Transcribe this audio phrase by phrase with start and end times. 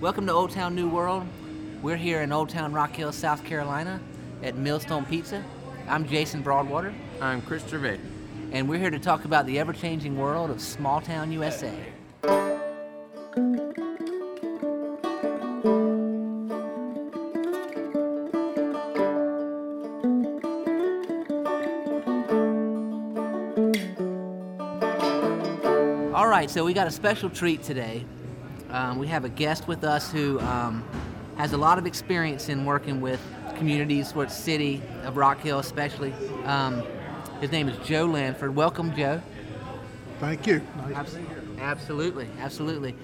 [0.00, 1.26] Welcome to Old Town New World.
[1.82, 4.00] We're here in Old Town Rock Hill, South Carolina
[4.44, 5.42] at Millstone Pizza.
[5.88, 7.98] I'm Jason Broadwater, I'm Chris Gervais.
[8.52, 11.74] and we're here to talk about the ever changing world of small town USA.
[26.14, 28.04] All right, so we got a special treat today.
[28.70, 30.84] Um, we have a guest with us who um,
[31.36, 33.20] has a lot of experience in working with
[33.56, 36.12] communities, with city of Rock Hill especially.
[36.44, 36.82] Um,
[37.40, 38.54] his name is Joe Lanford.
[38.54, 39.22] Welcome, Joe.
[40.20, 40.60] Thank you.
[40.76, 41.16] Nice.
[41.58, 42.94] Absolutely, absolutely.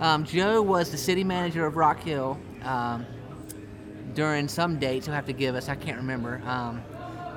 [0.00, 3.06] Um, Joe was the city manager of Rock Hill um,
[4.14, 5.68] during some dates he'll have to give us.
[5.68, 6.42] I can't remember.
[6.44, 6.82] Um,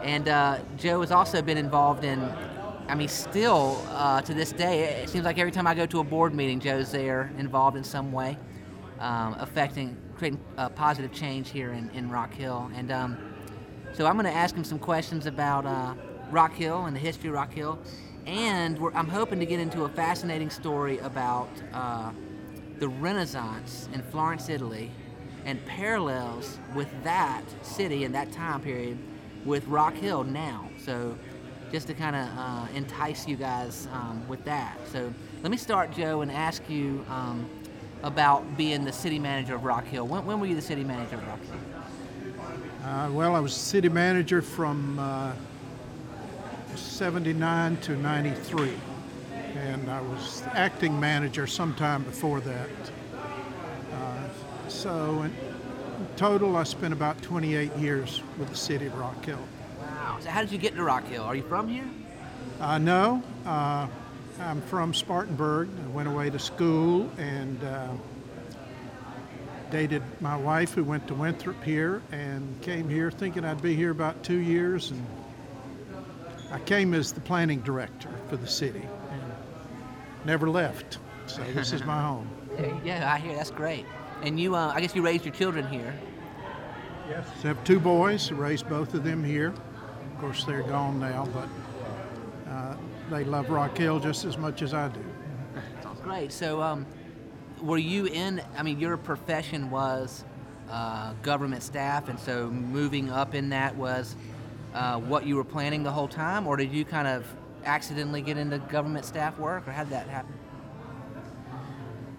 [0.03, 2.19] and uh, Joe has also been involved in,
[2.89, 5.99] I mean, still uh, to this day, it seems like every time I go to
[5.99, 8.37] a board meeting, Joe's there, involved in some way,
[8.99, 12.71] um, affecting, creating uh, positive change here in, in Rock Hill.
[12.73, 13.17] And um,
[13.91, 15.95] so I'm going to ask him some questions about uh,
[16.31, 17.77] Rock Hill and the history of Rock Hill.
[18.25, 22.11] And I'm hoping to get into a fascinating story about uh,
[22.79, 24.91] the Renaissance in Florence, Italy,
[25.43, 28.97] and parallels with that city and that time period
[29.45, 30.69] with Rock Hill now.
[30.77, 31.17] So,
[31.71, 34.77] just to kind of uh, entice you guys um, with that.
[34.91, 37.47] So, let me start, Joe, and ask you um,
[38.03, 40.07] about being the city manager of Rock Hill.
[40.07, 41.77] When, when were you the city manager of Rock Hill?
[42.83, 45.33] Uh, well, I was city manager from uh,
[46.75, 48.73] 79 to 93,
[49.55, 52.69] and I was acting manager sometime before that.
[53.93, 54.29] Uh,
[54.69, 55.33] so, in
[56.15, 59.39] total, I spent about 28 years with the city of Rock Hill.
[60.17, 60.23] Wow.
[60.23, 61.23] So, how did you get to Rock Hill?
[61.23, 61.87] Are you from here?
[62.59, 63.87] Uh, no, uh,
[64.39, 65.69] I'm from Spartanburg.
[65.85, 67.89] I went away to school and uh,
[69.69, 73.91] dated my wife, who went to Winthrop here, and came here thinking I'd be here
[73.91, 74.89] about two years.
[74.89, 75.05] And
[76.51, 79.21] I came as the planning director for the city and
[80.25, 80.97] never left.
[81.27, 82.27] So this is my home.
[82.83, 83.85] Yeah, I hear that's great.
[84.23, 85.93] And you, uh, I guess you raised your children here.
[87.07, 87.27] Yes.
[87.43, 89.53] I have two boys, raised both of them here.
[90.17, 91.47] Of course, they're gone now, but
[92.49, 92.75] uh,
[93.11, 94.99] they love Rock Hill just as much as I do.
[95.83, 96.31] Sounds great.
[96.31, 96.87] So, um,
[97.61, 98.41] were you in?
[98.57, 100.25] I mean, your profession was
[100.71, 104.15] uh, government staff, and so moving up in that was
[104.73, 107.31] uh, what you were planning the whole time, or did you kind of
[107.63, 110.33] accidentally get into government staff work, or how did that happen?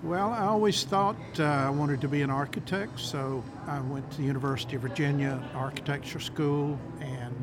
[0.04, 4.18] Well, I always thought uh, I wanted to be an architect, so I went to
[4.18, 7.34] the University of Virginia Architecture School, and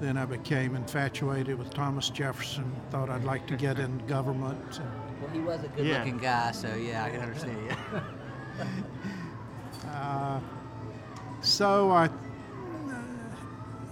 [0.00, 2.70] then I became infatuated with Thomas Jefferson.
[2.90, 4.78] Thought I'd like to get in government.
[4.78, 4.90] And,
[5.22, 8.00] Well, he was a good-looking guy, so yeah, I can understand you.
[9.88, 10.40] uh,
[11.40, 12.08] so I,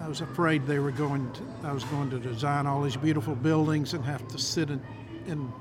[0.00, 1.42] I was afraid they were going to.
[1.64, 4.82] I was going to design all these beautiful buildings and have to sit in,
[5.26, 5.52] in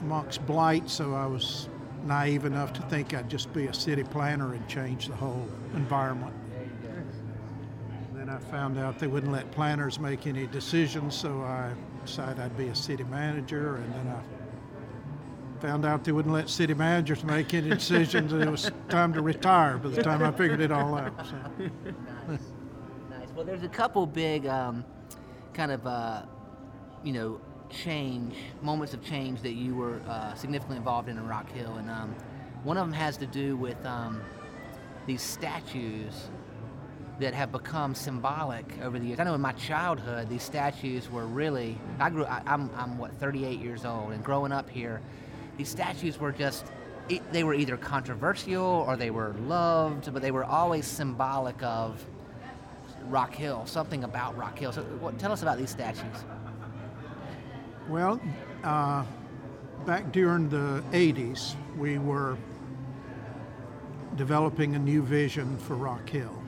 [0.00, 1.68] amongst blight, so I was
[2.04, 6.34] naive enough to think I'd just be a city planner and change the whole environment.
[8.38, 11.72] I found out they wouldn't let planners make any decisions, so I
[12.04, 16.72] decided I'd be a city manager, and then I found out they wouldn't let city
[16.72, 20.60] managers make any decisions, and it was time to retire by the time I figured
[20.60, 21.26] it all out.
[21.26, 21.34] So.
[21.58, 22.40] nice.
[23.10, 23.28] nice.
[23.34, 24.84] Well, there's a couple big um,
[25.52, 26.22] kind of, uh,
[27.02, 31.50] you know, change, moments of change that you were uh, significantly involved in in Rock
[31.50, 31.74] Hill.
[31.74, 32.14] And um,
[32.62, 34.20] one of them has to do with um,
[35.06, 36.28] these statues
[37.18, 39.20] that have become symbolic over the years.
[39.20, 43.12] I know in my childhood, these statues were really, I grew, I, I'm, I'm what,
[43.14, 45.00] 38 years old, and growing up here,
[45.56, 46.66] these statues were just,
[47.32, 52.04] they were either controversial or they were loved, but they were always symbolic of
[53.06, 54.72] Rock Hill, something about Rock Hill.
[54.72, 56.24] So, what, tell us about these statues.
[57.88, 58.20] Well,
[58.62, 59.04] uh,
[59.86, 62.36] back during the 80s, we were
[64.16, 66.42] developing a new vision for Rock Hill.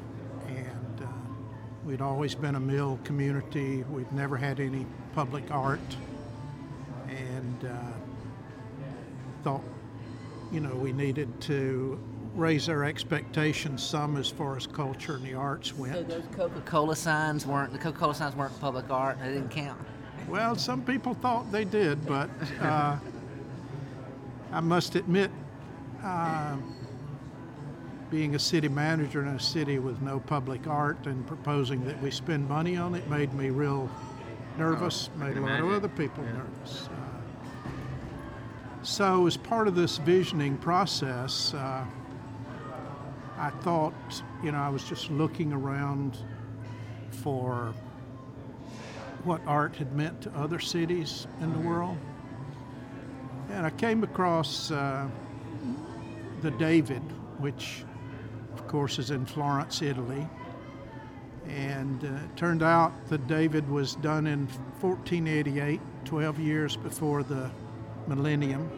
[1.90, 5.81] We'd always been a mill community, we'd never had any public art.
[7.08, 7.76] And uh,
[9.42, 9.64] thought,
[10.52, 11.98] you know, we needed to
[12.37, 15.94] raise our expectations some as far as culture and the arts went.
[15.94, 19.81] So those Coca-Cola signs weren't, the Coca-Cola signs weren't public art, they didn't count.
[20.28, 22.98] Well, some people thought they did, but uh,
[24.52, 25.32] I must admit,
[26.04, 26.56] uh,
[28.10, 32.10] being a city manager in a city with no public art and proposing that we
[32.10, 33.88] spend money on it made me real
[34.58, 36.32] nervous, Oh, made a lot of other people Yeah.
[36.32, 36.88] nervous.
[36.88, 36.96] Uh,
[38.82, 41.84] So, as part of this visioning process, uh,
[43.38, 46.16] I thought, you know, I was just looking around
[47.10, 47.74] for
[49.24, 51.98] what art had meant to other cities in the world.
[53.50, 55.06] And I came across uh,
[56.40, 57.02] the David,
[57.38, 57.84] which,
[58.70, 60.25] of course, is in Florence, Italy.
[61.49, 64.46] And uh, it turned out that David was done in
[64.78, 67.50] 1488, 12 years before the
[68.06, 68.70] millennium.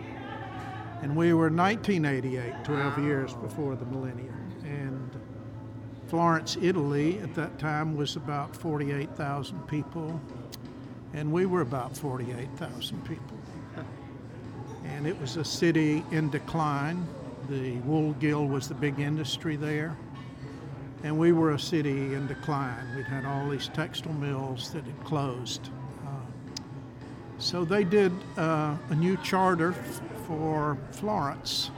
[1.03, 4.35] And we were 1988, 12 years before the millennium.
[4.65, 5.11] And
[6.07, 10.19] Florence, Italy at that time was about 48,000 people,
[11.13, 13.37] and we were about 48,000 people.
[14.87, 17.07] And it was a city in decline.
[17.53, 19.95] The wool guild was the big industry there.
[21.05, 22.97] And we were a city in decline.
[22.97, 25.69] We'd had all these textile mills that had closed.
[26.03, 26.13] Uh,
[27.37, 31.71] so they did uh, a new charter f- for Florence,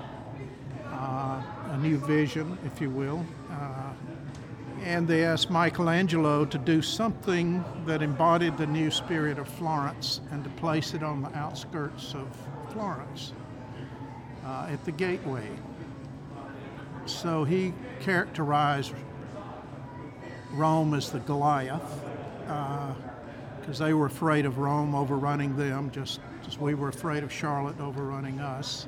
[0.93, 3.27] uh, a new vision, if you will.
[3.51, 3.91] Uh,
[4.85, 10.45] and they asked Michelangelo to do something that embodied the new spirit of Florence and
[10.45, 12.29] to place it on the outskirts of
[12.71, 13.33] Florence
[14.45, 15.49] uh, at the gateway.
[17.07, 18.93] So he characterized
[20.53, 22.03] Rome as the Goliath
[23.61, 27.33] because uh, they were afraid of Rome overrunning them, just as we were afraid of
[27.33, 28.87] Charlotte overrunning us.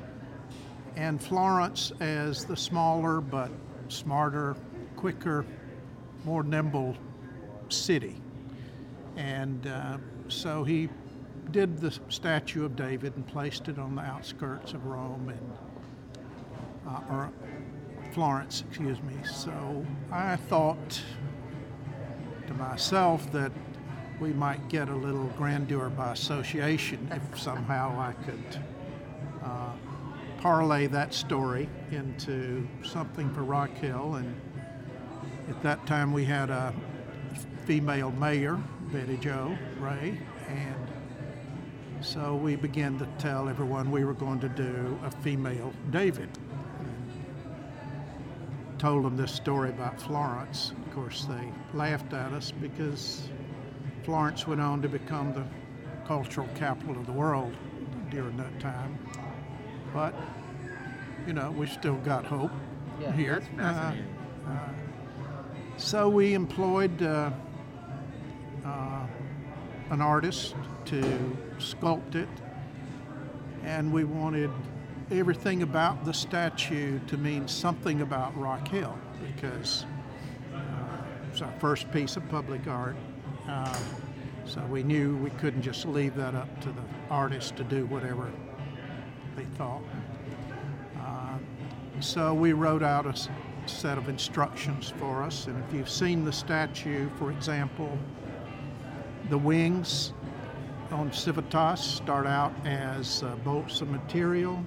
[0.95, 3.51] And Florence as the smaller but
[3.89, 4.55] smarter,
[4.95, 5.45] quicker,
[6.25, 6.95] more nimble
[7.69, 8.21] city.
[9.15, 10.89] And uh, so he
[11.51, 15.57] did the statue of David and placed it on the outskirts of Rome and
[16.87, 17.31] uh, or
[18.13, 19.15] Florence, excuse me.
[19.23, 21.01] So I thought
[22.47, 23.51] to myself that
[24.19, 28.63] we might get a little grandeur by association if somehow I could
[29.43, 29.73] uh,
[30.39, 34.15] parlay that story into something for Rock Hill.
[34.15, 34.41] And
[35.49, 36.73] at that time, we had a
[37.65, 38.57] female mayor,
[38.91, 40.17] Betty Jo Rhea,
[40.47, 40.86] and
[42.01, 46.29] so we began to tell everyone we were going to do a female David.
[46.79, 50.73] And told them this story about Florence.
[50.85, 53.29] Of course, they laughed at us because
[54.03, 55.43] Florence went on to become the
[56.07, 57.53] cultural capital of the world
[58.09, 58.97] during that time.
[59.93, 60.13] But,
[61.25, 62.51] you know, we've still got hope
[63.01, 63.41] Yeah, here.
[63.59, 63.93] Uh,
[64.47, 64.69] uh,
[65.77, 67.31] so we employed uh,
[68.65, 69.05] uh,
[69.89, 70.55] an artist
[70.87, 72.29] to sculpt it,
[73.63, 74.49] and we wanted
[75.11, 78.97] everything about the statue to mean something about Rock Hill
[79.35, 79.85] because
[80.53, 80.59] uh,
[81.29, 82.95] it's our first piece of public art.
[83.49, 83.77] Uh,
[84.45, 88.31] so we knew we couldn't just leave that up to the artist to do whatever
[89.35, 89.83] they thought.
[91.01, 91.37] Uh,
[91.99, 93.29] so we wrote out a
[93.65, 97.97] set of instructions for us, and if you've seen the statue, for example,
[99.29, 100.13] the wings
[100.91, 104.63] on Civitas start out as uh, bolts of material,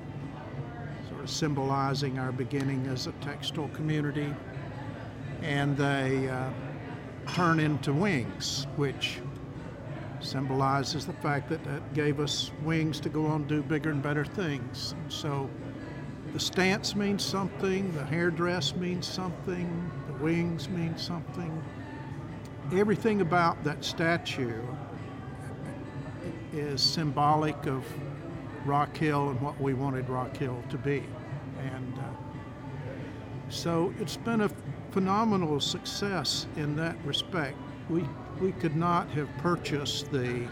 [1.08, 4.34] sort of symbolizing our beginning as a textile community,
[5.42, 6.50] and they uh,
[7.34, 9.20] turn into wings, which
[10.20, 14.02] symbolizes the fact that that gave us wings to go on and do bigger and
[14.02, 14.94] better things.
[15.08, 15.48] So
[16.32, 21.62] the stance means something, the hairdress means something, the wings mean something.
[22.72, 24.62] Everything about that statue
[26.52, 27.84] is symbolic of
[28.64, 31.02] Rock Hill and what we wanted Rock Hill to be.
[31.58, 32.02] And uh,
[33.48, 34.50] so it's been a
[34.90, 37.56] phenomenal success in that respect.
[37.88, 38.04] We,
[38.40, 40.46] we could not have purchased the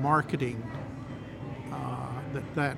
[0.00, 0.62] marketing
[1.72, 2.76] uh, that that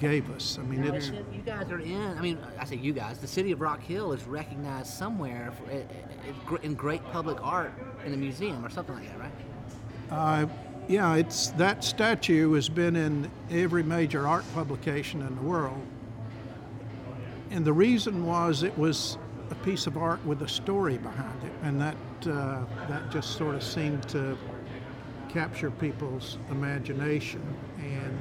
[0.00, 0.58] gave us.
[0.58, 1.08] I mean, it's.
[1.08, 2.18] You guys are in.
[2.18, 3.18] I mean, I say you guys.
[3.18, 7.72] The city of Rock Hill is recognized somewhere for, in great public art
[8.04, 9.32] in a museum or something like that, right?
[10.10, 10.46] Uh,
[10.88, 15.80] yeah, it's that statue has been in every major art publication in the world,
[17.50, 19.18] and the reason was it was
[19.50, 23.54] a piece of art with a story behind it, and that uh, that just sort
[23.54, 24.36] of seemed to
[25.28, 27.42] capture people's imagination.
[27.78, 28.18] And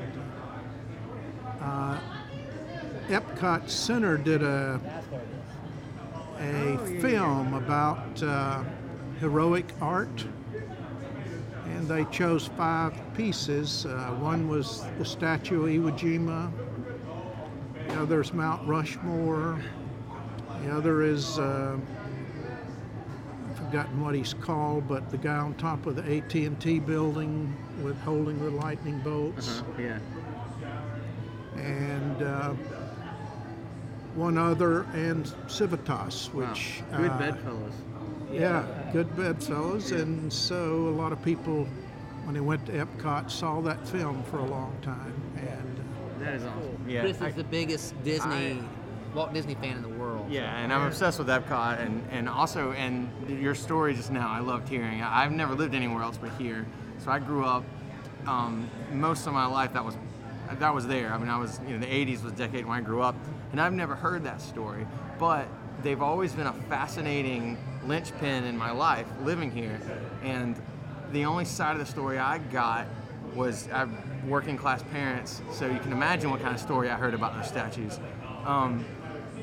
[1.62, 2.00] uh,
[3.08, 4.80] Epcot Center did a
[6.40, 8.64] a film about uh,
[9.20, 10.26] heroic art
[11.84, 13.86] and they chose five pieces.
[13.86, 16.50] Uh, one was the statue of Iwo Jima.
[17.90, 19.60] The other is Mount Rushmore.
[20.64, 21.78] The other is uh,
[23.50, 28.00] I've forgotten what he's called, but the guy on top of the AT&T building with
[28.00, 29.64] holding the lightning bolts.
[29.78, 30.00] Yeah.
[31.58, 32.54] And and uh,
[34.16, 37.74] one other, and Civitas, which Good uh, bedfellows.
[38.32, 41.68] Yeah, good bedfellows, and so a lot of people,
[42.24, 45.80] when they went to Epcot, saw that film for a long time, and
[46.20, 46.86] That is awesome.
[46.88, 47.02] Yeah.
[47.02, 48.64] Chris I- is the biggest Disney,
[49.14, 50.32] Walt Disney fan in the world.
[50.32, 54.40] Yeah, and I'm obsessed with Epcot, and, and also, and your story just now, I
[54.40, 55.02] loved hearing.
[55.02, 56.66] I- I've never lived anywhere else but here,
[57.00, 57.64] so I grew up.
[58.26, 59.96] Um, most of my life, that was
[60.60, 61.12] that was there.
[61.12, 63.16] I mean, I was, you know, the '80s was the decade when I grew up,
[63.54, 64.86] and I've never heard that story.
[65.18, 65.48] But
[65.82, 69.80] they've always been a fascinating linchpin in my life living here,
[70.24, 70.60] and
[71.14, 72.88] the only side of the story I got
[73.36, 73.88] was I
[74.28, 77.48] working class parents, so you can imagine what kind of story I heard about those
[77.48, 78.00] statues.
[78.46, 78.86] Um,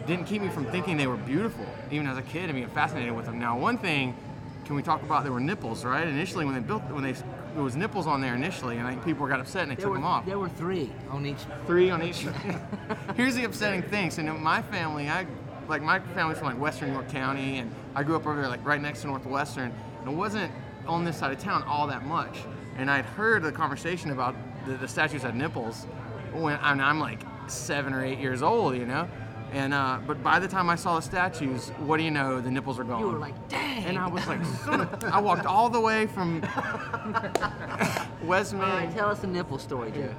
[0.06, 3.14] didn't keep me from thinking they were beautiful, even as a kid, and being fascinated
[3.14, 3.38] with them.
[3.38, 4.16] Now, one thing,
[4.64, 6.06] can we talk about there were nipples, right?
[6.06, 7.14] Initially, when they built, when they
[7.54, 9.84] there was nipples on there initially, and I think people got upset and they There
[9.84, 10.26] took were, them off.
[10.26, 11.38] there were three on each.
[11.66, 12.26] Three on each.
[13.16, 14.10] Here's the upsetting thing.
[14.10, 15.26] So, in my family, I
[15.68, 18.64] like my family's from like Western York County, and I grew up over there, like
[18.64, 19.72] right next to Northwestern.
[20.00, 20.50] And it wasn't
[20.86, 22.38] on this side of town all that much.
[22.76, 24.34] And I'd heard the conversation about
[24.66, 25.86] the, the statues had nipples
[26.32, 29.08] when and I'm like seven or eight years old, you know.
[29.52, 32.40] And uh, but by the time I saw the statues, what do you know?
[32.40, 33.00] The nipples are gone.
[33.00, 33.84] You were like, dang.
[33.84, 36.40] and I was like, son of, I walked all the way from
[38.22, 38.68] West All Main.
[38.70, 40.14] right, tell us the nipple story, Joe.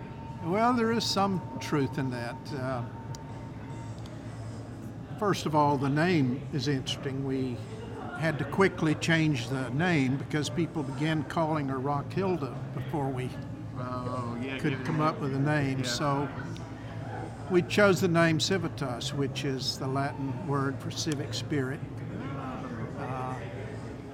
[0.46, 2.36] well, there is some truth in that.
[2.60, 2.82] Uh,
[5.18, 7.24] first of all, the name is interesting.
[7.26, 7.56] We
[8.20, 13.30] had to quickly change the name because people began calling her Rock Hilda before we
[13.80, 15.80] Oh yeah, could come up with a name.
[15.80, 15.86] Yeah.
[15.86, 16.30] So
[17.52, 21.82] we chose the name Civitas, which is the Latin word for civic spirit.
[22.98, 23.34] Uh,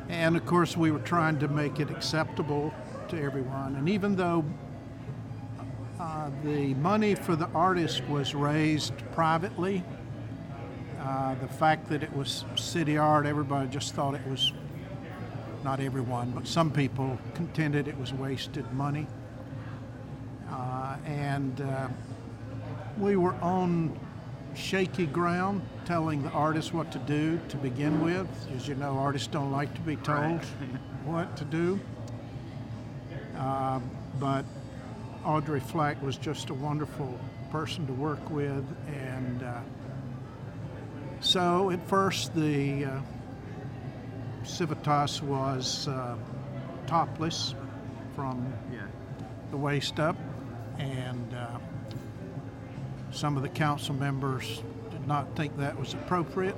[0.09, 2.73] and of course, we were trying to make it acceptable
[3.09, 3.75] to everyone.
[3.75, 4.43] And even though
[5.99, 9.83] uh, the money for the artist was raised privately,
[10.99, 14.51] uh, the fact that it was city art, everybody just thought it was,
[15.63, 19.05] not everyone, but some people contended it was wasted money.
[20.49, 21.87] Uh, and uh,
[22.99, 23.97] we were on
[24.55, 28.27] shaky ground telling the artist what to do to begin with.
[28.55, 30.43] As you know, artists don't like to be told
[31.05, 31.79] what to do.
[33.37, 33.79] Uh,
[34.19, 34.45] but
[35.23, 37.17] Audrey Flack was just a wonderful
[37.51, 38.65] person to work with.
[38.87, 39.59] And uh,
[41.19, 42.99] so at first, the uh,
[44.43, 46.15] Civitas was uh,
[46.87, 47.53] topless
[48.15, 48.79] from Yeah.
[49.51, 50.15] the waist up,
[50.79, 51.59] and uh,
[53.17, 56.55] some of the council members did not think that was appropriate.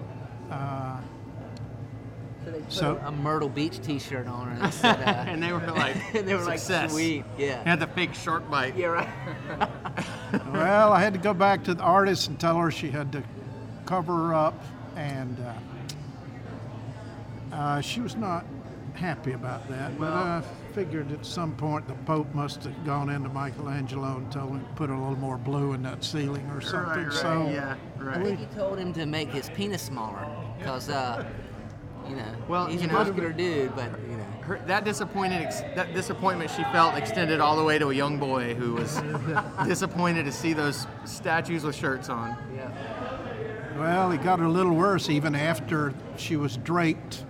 [0.52, 0.98] Uh,
[2.46, 5.54] So they put So- a Myrtle Beach T-shirt on her and said, uh, and they
[5.54, 6.92] were like, and they were like, success.
[6.92, 8.76] sweet, yeah, Had the fake shark bite.
[8.76, 9.08] yeah, right.
[10.54, 13.24] well, I had to go back to the artist and tell her she had to
[13.86, 14.62] cover her up,
[14.98, 15.38] and
[17.52, 18.46] uh, uh, she was not
[18.96, 19.98] happy about that.
[20.00, 20.42] But I
[20.74, 24.72] figured at some point the Pope must have gone into Michelangelo and told him to
[24.76, 27.06] put a little more blue in that ceiling or something.
[27.06, 28.24] right, so yeah, I right.
[28.24, 30.26] think he told him to make his penis smaller
[30.58, 31.26] because, uh,
[32.08, 35.42] you know, Well, he's you a know- muscular dude, but you know, Her, that disappointed,
[35.42, 39.02] ex- that disappointment she felt extended all the way to a young boy who was
[39.66, 42.36] disappointed to see those statues with shirts on.
[42.56, 42.70] yeah.
[43.78, 47.24] Well, it got a little worse even after she was draped.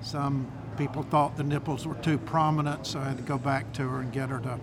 [0.00, 3.88] Some people thought the nipples were too prominent, so I had to go back to
[3.88, 4.58] her and get her to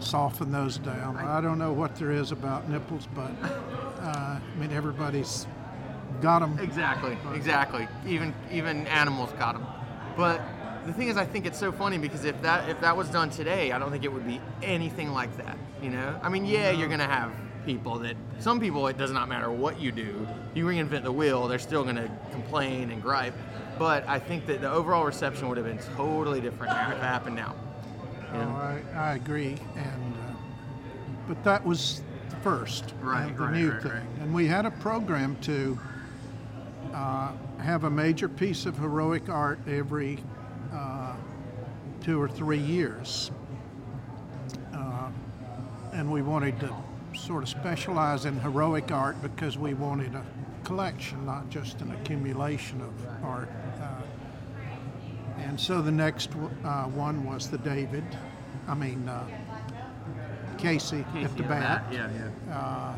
[0.00, 1.16] soften those down.
[1.18, 5.46] I don't know what there is about nipples, but uh, I mean, everybody's
[6.22, 6.58] got them.
[6.58, 7.86] Exactly, exactly.
[8.06, 9.66] Even even animals got them.
[10.16, 10.40] But
[10.86, 13.28] the thing is, I think it's so funny because if that if that was done
[13.28, 15.58] today, I don't think it would be anything like that.
[15.82, 17.32] You know, I mean, yeah, you're gonna have
[17.66, 20.26] people that some people it does not matter what you do.
[20.54, 23.34] You reinvent the wheel, they're still gonna complain and gripe.
[23.78, 27.36] But I think that the overall reception would have been totally different if it happened
[27.36, 27.54] now.
[28.34, 28.48] You Oh.
[28.56, 30.34] I, I agree, and uh,
[31.26, 34.02] but that was the first Right, the right, new right, thing, right.
[34.20, 35.78] and we had a program to
[36.92, 40.18] uh, have a major piece of heroic art every
[40.74, 41.14] uh,
[42.02, 43.30] two or three years,
[44.74, 45.08] uh,
[45.94, 46.74] and we wanted to
[47.16, 50.24] sort of specialize in heroic art because we wanted a
[50.64, 52.92] collection, not just an accumulation of
[53.24, 53.48] art.
[55.48, 56.30] Uh, and so the next
[56.64, 58.04] uh, one was the David,
[58.66, 59.26] I mean, uh,
[60.58, 61.84] Casey, at the bat.
[61.90, 62.08] Yeah,
[62.48, 62.94] yeah.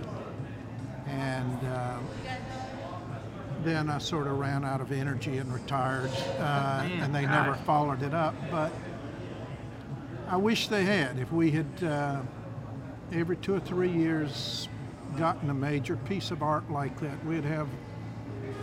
[1.07, 1.99] And uh,
[3.65, 7.55] then I sort of ran out of energy and retired, uh, Man, and they never
[7.67, 8.35] followed it up.
[8.51, 8.73] But
[10.29, 11.19] I wish they had.
[11.19, 12.23] If we had uh,
[13.13, 14.69] every two or three years
[15.17, 17.69] gotten a major piece of art like that, we'd have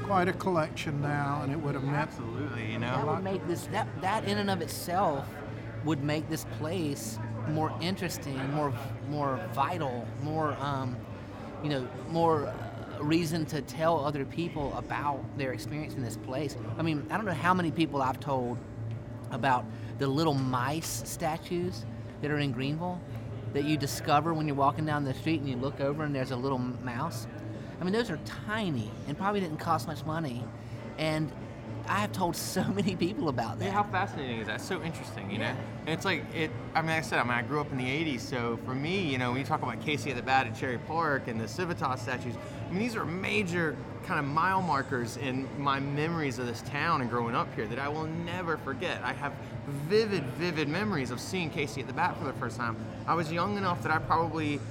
[0.08, 2.96] quite a collection now, and it would have meant Absolutely, you know.
[2.96, 5.28] That would make this that that in and of itself
[5.84, 8.74] would make this place more interesting, more
[9.10, 10.96] more vital, more um,
[11.64, 16.56] you know, more uh, reason to tell other people about their experience in this place.
[16.78, 18.58] I mean, I don't know how many people I've told
[19.32, 19.66] about
[20.00, 21.86] the little mice statues
[22.22, 23.00] that are in Greenville
[23.54, 26.32] that you discover when you're walking down the street and you look over and there's
[26.32, 27.28] a little mouse.
[27.80, 30.44] I mean, those are tiny and probably didn't cost much money.
[30.98, 31.32] And
[31.88, 33.66] I have told so many people about that.
[33.66, 34.62] Yeah, how fascinating is that?
[34.62, 35.56] So interesting, you know.
[35.86, 36.52] And it's like it.
[36.76, 38.76] I mean, like I said, I mean, I grew up in the '80s, so for
[38.76, 41.40] me, you know, when you talk about Casey at the Bat at Cherry Park and
[41.40, 42.36] the Civitas statues,
[42.68, 47.02] I mean, these are major kind of mile markers in my memories of this town
[47.02, 49.02] and growing up here that I will never forget.
[49.04, 49.34] I have
[49.90, 52.78] vivid, vivid memories of seeing Casey at the Bat for the first time.
[53.06, 54.62] I was young enough that I probably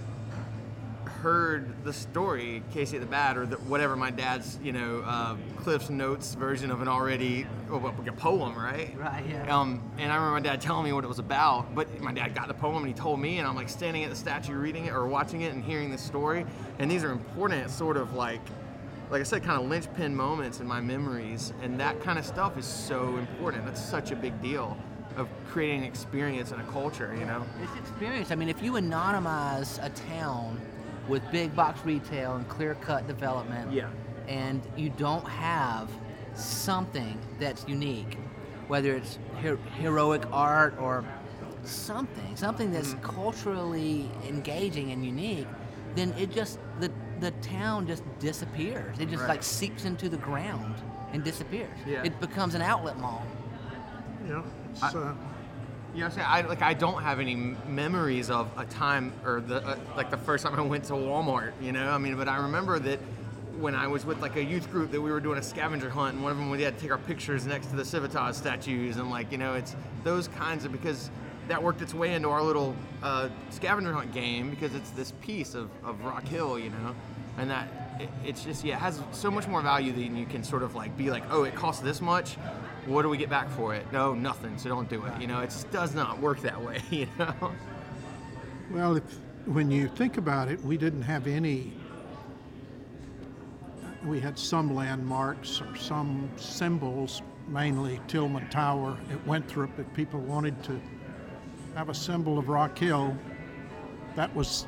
[1.27, 5.91] heard the story Casey the Bat or the, whatever my dad's you know uh, Cliff's
[5.91, 8.97] Notes version of an already oh, like a poem, right?
[8.97, 9.59] Right, yeah.
[9.59, 12.37] Um, and I remember my dad telling me what it was about, but my dad
[12.37, 14.87] got the poem and he told me, and I'm like standing at the statue reading
[14.87, 16.47] it or watching it and hearing the story,
[16.79, 18.43] and these are important sort of like.
[19.09, 22.59] Like I said, kind of linchpin moments in my memories, and that kind of stuff
[22.59, 23.65] is so important.
[23.65, 24.77] That's such a big deal
[25.17, 27.45] of creating an experience and a culture, you know?
[27.61, 30.61] This experience, I mean, if you anonymize a town
[31.09, 33.89] with big box retail and clear cut development, Yeah.
[34.29, 35.89] and you don't have
[36.35, 38.19] something that's unique,
[38.69, 41.05] whether it's her- heroic art or
[41.65, 43.05] something, something that's Mm-hmm.
[43.23, 45.49] culturally engaging and unique,
[45.95, 48.99] then it just the the town just disappears.
[48.99, 49.31] It just Right.
[49.31, 50.75] like seeps into the ground
[51.15, 51.79] and disappears.
[51.87, 52.03] Yeah.
[52.05, 53.23] It becomes an outlet mall.
[54.29, 55.15] Yeah, it's, I- uh,
[55.97, 56.47] You know what I'm saying?
[56.47, 60.19] I like I don't have any memories of a time or the uh, like the
[60.19, 61.89] first time I went to Walmart, you know?
[61.89, 62.99] I mean, but I remember that
[63.59, 66.13] when I was with like a youth group that we were doing a scavenger hunt
[66.13, 68.99] and one of them we had to take our pictures next to the Civitas statues
[68.99, 71.11] and like, you know, it's those kinds of because
[71.49, 75.55] that worked its way into our little uh, scavenger hunt game because it's this piece
[75.55, 76.95] of, of Rock Hill, you know?
[77.39, 77.69] And that
[78.01, 80.75] it, it's just yeah, it has so much more value than you can sort of
[80.75, 82.35] like be like, oh, it costs this much.
[82.87, 83.91] What do we get back for it?
[83.93, 84.59] No, nothing.
[84.59, 85.21] So don't do it.
[85.21, 86.83] You know, it just does not work that way.
[86.91, 87.53] You know.
[88.71, 89.03] well, if,
[89.47, 91.73] when you think about it, we didn't have any.
[94.05, 100.63] We had some landmarks or some symbols, mainly Tillman Tower at Winthrop, if people wanted
[100.65, 100.81] to
[101.75, 103.17] have a symbol of Rock Hill.
[104.15, 104.67] That was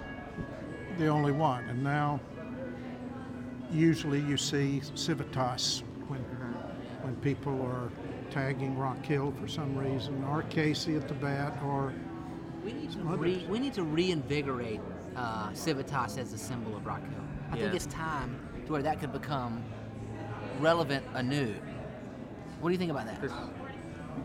[0.98, 1.64] the only one.
[1.68, 2.20] And now,
[3.70, 6.20] usually you see Civitas when,
[7.02, 7.90] when people are
[8.30, 11.92] tagging Rock Hill for some reason, or Casey at the bat, or
[12.64, 14.80] We need to, re, we need to reinvigorate
[15.16, 17.24] uh, Civitas as a symbol of Rock Hill.
[17.50, 19.64] I think it's time to where that could become
[20.60, 21.54] relevant anew.
[22.60, 23.30] What do you think about that?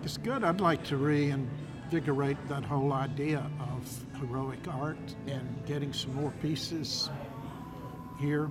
[0.04, 0.44] It's good.
[0.44, 7.10] I'd like to reinvigorate that whole idea of heroic art and getting some more pieces
[8.20, 8.50] here.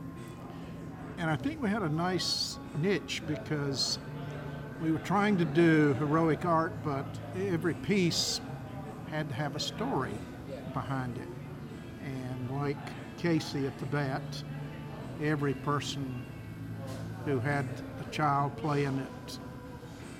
[1.22, 4.00] And I think we had a nice niche because
[4.82, 7.06] we were trying to do heroic art, but
[7.36, 8.40] every piece
[9.08, 10.10] had to have a story
[10.74, 11.28] behind it.
[12.04, 12.76] And like
[13.18, 14.20] Casey at the bat,
[15.22, 16.26] every person
[17.24, 17.68] who had
[18.04, 19.38] a child playing at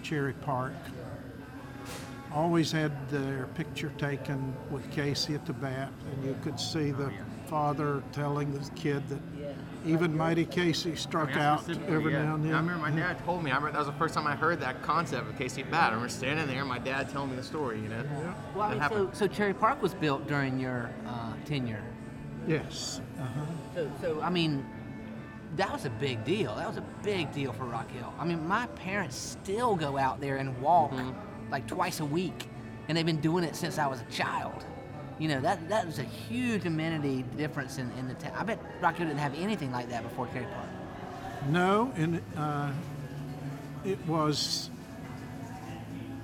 [0.05, 0.75] Cherry Park
[2.33, 7.11] always had their picture taken with Casey at the bat, and you could see the
[7.53, 9.21] father telling the kid that
[9.85, 12.25] even Mighty Casey struck I mean, out every yeah.
[12.25, 12.55] now and then.
[12.55, 13.51] I remember my dad told me.
[13.51, 15.83] I remember that was the first time I heard that concept of Casey at Bat.
[15.83, 17.79] I remember standing there, and my dad telling me the story.
[17.79, 18.03] You know.
[18.03, 18.35] Yeah.
[18.55, 21.85] Well, I mean, so, so Cherry Park was built during your uh, tenure.
[22.49, 23.03] Yes.
[23.21, 23.41] Uh-huh.
[23.75, 24.65] So, so I mean,
[25.57, 26.55] that was a big deal.
[26.57, 28.15] That was a big deal for Rock Hill.
[28.19, 30.95] I mean, my parents still go out there and walk
[31.51, 32.49] like twice a week,
[32.89, 34.65] and they've been doing it since I was a child.
[35.19, 38.33] You know, that that was a huge amenity difference in, in the town.
[38.37, 40.69] I bet Rock Hill didn't have anything like that before Cherry Park.
[41.49, 42.71] No, and uh,
[43.85, 44.71] it was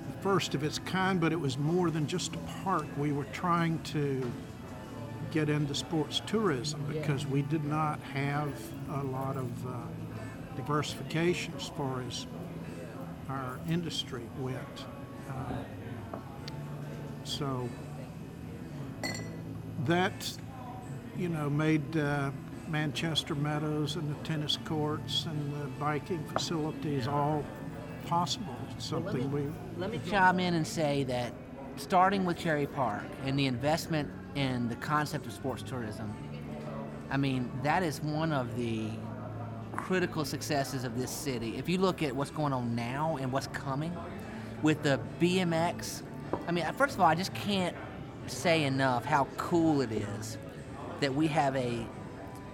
[0.07, 2.85] the first of its kind, but it was more than just a park.
[2.97, 4.31] We were trying to
[5.31, 8.51] get into sports tourism because we did not have
[8.91, 9.71] a lot of uh,
[10.55, 12.25] diversification as far as
[13.29, 14.85] our industry went.
[15.29, 15.53] Uh,
[17.23, 17.69] so
[19.85, 20.31] that,
[21.17, 22.31] you know, made uh,
[22.67, 27.43] Manchester Meadows and the tennis courts and the biking facilities all
[28.05, 28.55] possible.
[28.77, 31.33] Something we Let me chime in and say that
[31.77, 36.13] starting with Cherry Park and the investment in the concept of sports tourism.
[37.09, 38.89] I mean, that is one of the
[39.75, 41.57] critical successes of this city.
[41.57, 43.95] If you look at what's going on now and what's coming
[44.61, 46.03] with the BMX,
[46.47, 47.75] I mean, first of all, I just can't
[48.29, 50.37] say enough how cool it is
[50.99, 51.85] that we have a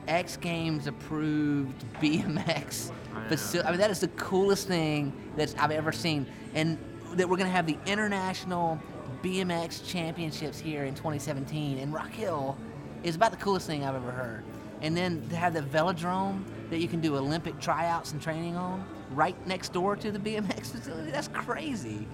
[0.08, 2.92] X Games approved BMX
[3.28, 3.68] facility.
[3.68, 6.28] I mean, that is the coolest thing that I've ever seen.
[6.54, 6.78] And
[7.14, 8.80] that we're going to have the international
[9.24, 11.80] BMX championships here in 2017.
[11.80, 12.58] And Rock Hill
[13.04, 14.44] is about the coolest thing I've ever heard.
[14.82, 18.86] And then to have the velodrome that you can do Olympic tryouts and training on
[19.12, 22.06] right next door to the BMX facility, that's crazy.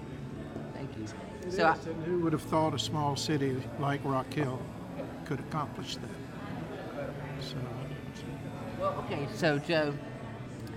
[0.74, 1.06] Thank you.
[1.44, 4.60] It so I, who would have thought a small city like Rock Hill
[5.24, 7.10] could accomplish that?
[7.40, 7.56] So,
[8.78, 9.94] well, okay, so Joe,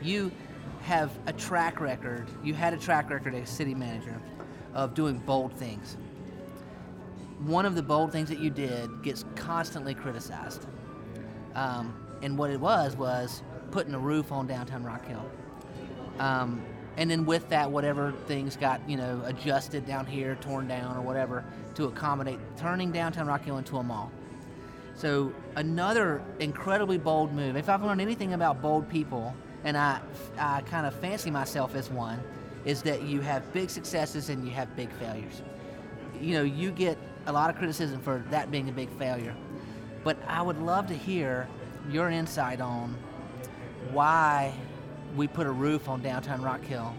[0.01, 0.31] you
[0.81, 2.27] have a track record.
[2.43, 4.19] You had a track record as city manager
[4.73, 5.97] of doing bold things.
[7.39, 10.67] One of the bold things that you did gets constantly criticized.
[11.53, 15.25] Um, and what it was was putting a roof on downtown Rock Hill.
[16.19, 16.63] Um,
[16.97, 21.01] and then with that, whatever things got you know adjusted down here, torn down or
[21.01, 21.43] whatever
[21.75, 24.11] to accommodate turning downtown Rock Hill into a mall.
[24.95, 27.57] So another incredibly bold move.
[27.57, 29.99] If I've learned anything about bold people, and I,
[30.37, 32.19] I kind of fancy myself as one,
[32.63, 35.41] is that you have big successes and you have big failures.
[36.21, 39.35] You know, you get a lot of criticism for that being a big failure,
[40.03, 41.47] but I would love to hear
[41.91, 42.95] your insight on
[43.91, 44.53] why
[45.15, 46.93] we put a roof on downtown Rock Hill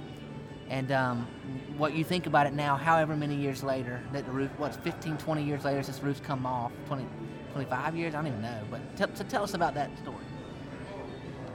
[0.69, 1.29] and um,
[1.77, 5.17] what you think about it now, however many years later, that the roof, what's 15,
[5.17, 7.07] 20 years later, since the roof's come off, 20,
[7.53, 8.61] 25 years, I don't even know.
[8.71, 10.17] But t- so tell us about that story.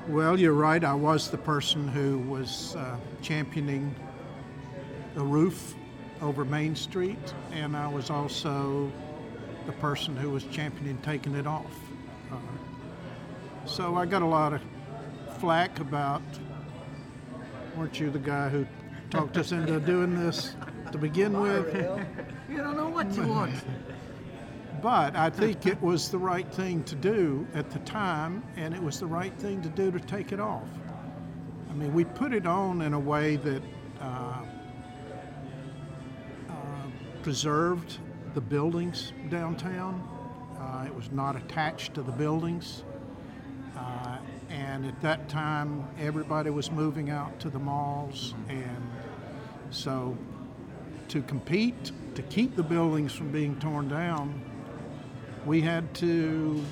[0.08, 0.84] Well, you're right.
[0.84, 3.94] I was the person who was uh, championing
[5.14, 5.76] the roof
[6.22, 8.92] over Main Street, and I was also
[9.66, 11.72] the person who was championing taking it off.
[12.32, 12.38] Uh,
[13.66, 14.62] so I got a lot of
[15.40, 16.22] flack about,
[17.76, 18.66] weren't you the guy who
[19.10, 20.56] talked us into doing this
[20.92, 21.74] to begin with?
[22.50, 23.54] You don't know what you want.
[24.82, 28.82] But I think it was the right thing to do at the time, and it
[28.82, 30.68] was the right thing to do to take it off.
[31.70, 33.62] I mean, we put it on in a way that
[34.02, 34.44] uh,
[36.50, 36.54] uh,
[37.22, 38.00] preserved
[38.34, 40.08] the buildings downtown.
[40.60, 42.84] Uh, it was not attached to the buildings.
[44.52, 48.34] And at that time, everybody was moving out to the malls.
[48.34, 48.52] Mm-hmm.
[48.52, 48.92] And
[49.70, 50.18] so
[51.08, 54.42] to compete, to keep the buildings from being torn down,
[55.46, 56.64] we had to,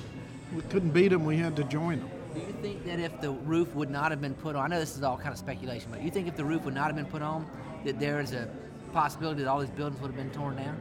[0.54, 2.10] we couldn't beat them, we had to join them.
[2.34, 4.78] Do you think that if the roof would not have been put on, I know
[4.78, 6.96] this is all kind of speculation, but you think if the roof would not have
[6.96, 7.46] been put on,
[7.84, 8.48] that there is a
[8.92, 10.78] possibility that all these buildings would have been torn down?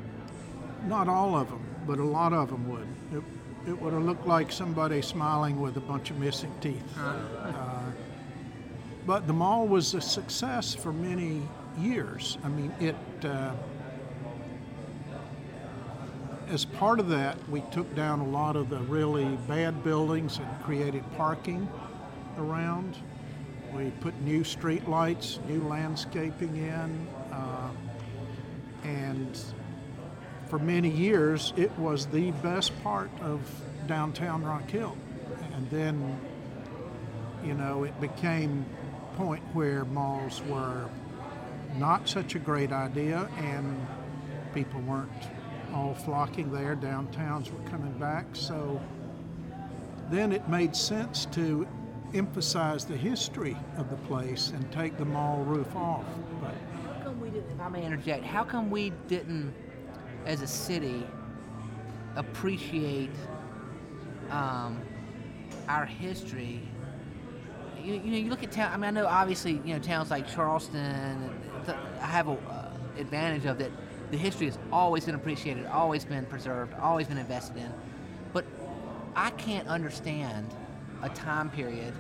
[0.87, 2.87] Not all of them, but a lot of them would.
[3.13, 3.23] It,
[3.69, 6.83] it would have looked like somebody smiling with a bunch of missing teeth.
[6.97, 7.91] Uh,
[9.05, 12.37] but the mall was a success for many years.
[12.43, 12.95] I mean, it.
[13.23, 13.53] Uh,
[16.47, 20.63] as part of that, we took down a lot of the really bad buildings and
[20.63, 21.69] created parking
[22.39, 22.97] around.
[23.71, 27.07] We put new street lights, new landscaping in,
[30.49, 33.39] for many years, it was the best part of
[33.87, 34.97] downtown Rock Hill.
[35.53, 36.19] And then,
[37.45, 38.65] you know, it became
[39.13, 40.89] a point where malls were
[41.77, 43.87] not such a great idea and
[44.53, 45.11] people weren't
[45.73, 46.75] all flocking there.
[46.75, 48.25] Downtowns were coming back.
[48.33, 48.81] So
[50.09, 51.67] then it made sense to
[52.15, 56.05] emphasize the history of the place and take the mall roof off.
[56.41, 56.55] But
[56.87, 59.53] how come we didn't, if I may interject, how come we didn't,
[60.25, 61.05] as a city,
[62.15, 63.11] appreciate
[64.29, 64.81] um,
[65.67, 66.61] our history?
[67.83, 68.71] You, you, know, you look at town.
[68.73, 71.29] I mean, I know obviously, you know, towns like Charleston.
[71.99, 73.71] Have a uh, advantage of that
[74.11, 77.71] the history has always been appreciated, always been preserved, always been invested in.
[78.33, 78.45] But
[79.15, 80.47] I can't understand
[81.03, 81.93] a time period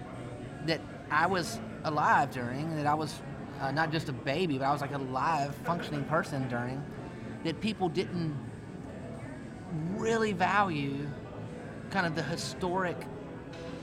[0.65, 3.21] that I was alive during, that I was
[3.61, 6.83] uh, not just a baby, but I was like a live, functioning person during,
[7.43, 8.37] that people didn't
[9.95, 11.07] really value
[11.89, 12.97] kind of the historic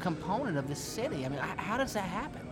[0.00, 1.24] component of the city.
[1.24, 2.42] I mean, how does that happen?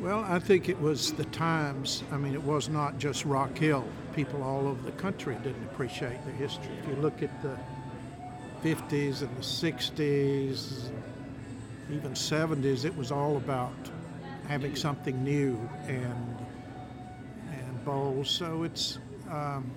[0.00, 2.02] Well, I think it was the times.
[2.12, 3.86] I mean, it was not just Rock Hill.
[4.14, 6.72] People all over the country didn't appreciate the history.
[6.82, 7.56] If you look at the
[8.62, 10.90] 50s and the 60s,
[11.90, 13.72] even 70s, it was all about
[14.48, 16.36] having something new and
[17.52, 18.26] and bold.
[18.26, 18.98] So it's
[19.34, 19.70] um,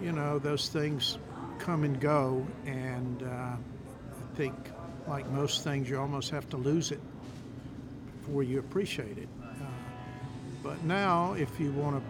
[0.00, 1.18] you know, those things
[1.58, 3.56] come and go, and uh, I
[4.36, 4.54] think,
[5.08, 7.00] like most things, you almost have to lose it
[8.20, 9.28] before you appreciate it.
[9.42, 9.64] Uh,
[10.62, 12.02] but now, if you want to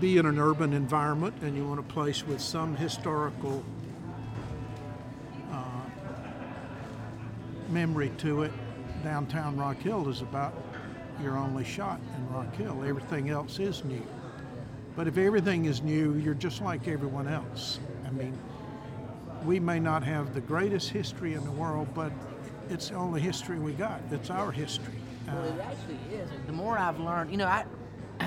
[0.00, 3.64] be in an urban environment and you want a place with some historical
[5.52, 5.62] uh,
[7.70, 8.52] memory to it,
[9.02, 10.54] downtown Rock Hill is about
[11.20, 12.84] your only shot in Rock Hill.
[12.86, 14.06] Everything else is new.
[14.94, 17.80] But if everything is new, you're just like everyone else.
[18.06, 18.38] I mean,
[19.44, 22.12] we may not have the greatest history in the world, but
[22.68, 24.00] it's the only history we got.
[24.10, 24.94] It's our history.
[25.26, 26.28] Well, it actually is.
[26.46, 27.64] The more I've learned, you know, I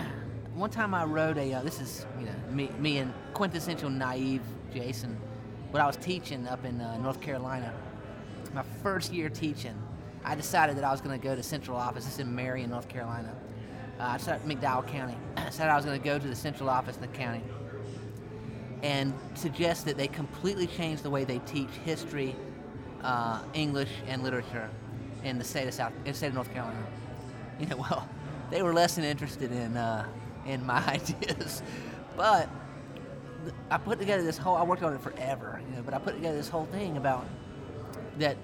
[0.53, 1.53] one time I wrote a.
[1.53, 4.41] Uh, this is you know me, me and quintessential naive
[4.73, 5.17] Jason.
[5.71, 7.73] When I was teaching up in uh, North Carolina,
[8.53, 9.75] my first year teaching,
[10.25, 12.03] I decided that I was going to go to central office.
[12.03, 13.33] This is in Marion, North Carolina.
[13.99, 15.15] Uh, I decided McDowell County.
[15.37, 17.43] I decided I was going to go to the central office in the county
[18.81, 22.35] and suggest that they completely change the way they teach history,
[23.03, 24.69] uh, English, and literature
[25.23, 26.77] in the state of South, in the state of North Carolina.
[27.57, 28.05] You know, well,
[28.51, 30.05] they were less than interested in uh,
[30.45, 31.63] in my ideas,
[32.17, 32.49] but
[33.71, 34.57] I put together this whole.
[34.57, 37.25] I worked on it forever, you know, but I put together this whole thing about
[38.19, 38.35] that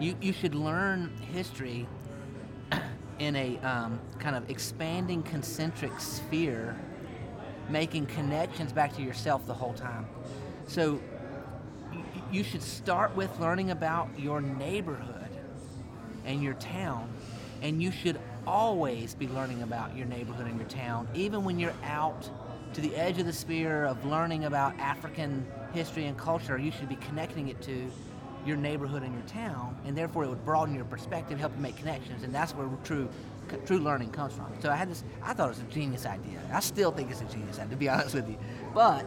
[0.00, 1.86] you you should learn history
[3.18, 6.76] in a um, kind of expanding concentric sphere,
[7.68, 10.06] making connections back to yourself the whole time.
[10.66, 11.00] So
[11.92, 15.28] y- you should start with learning about your neighborhood
[16.24, 17.12] and your town,
[17.62, 21.74] and you should always be learning about your neighborhood and your town, even when you're
[21.84, 22.28] out
[22.72, 26.56] to the edge of the sphere of learning about African history and culture.
[26.56, 27.90] You should be connecting it to
[28.46, 31.76] your neighborhood and your town, and therefore it would broaden your perspective, help you make
[31.76, 33.08] connections, and that's where true
[33.66, 34.46] true learning comes from.
[34.60, 35.02] So I had this.
[35.22, 36.40] I thought it was a genius idea.
[36.52, 38.38] I still think it's a genius idea, to be honest with you.
[38.74, 39.04] But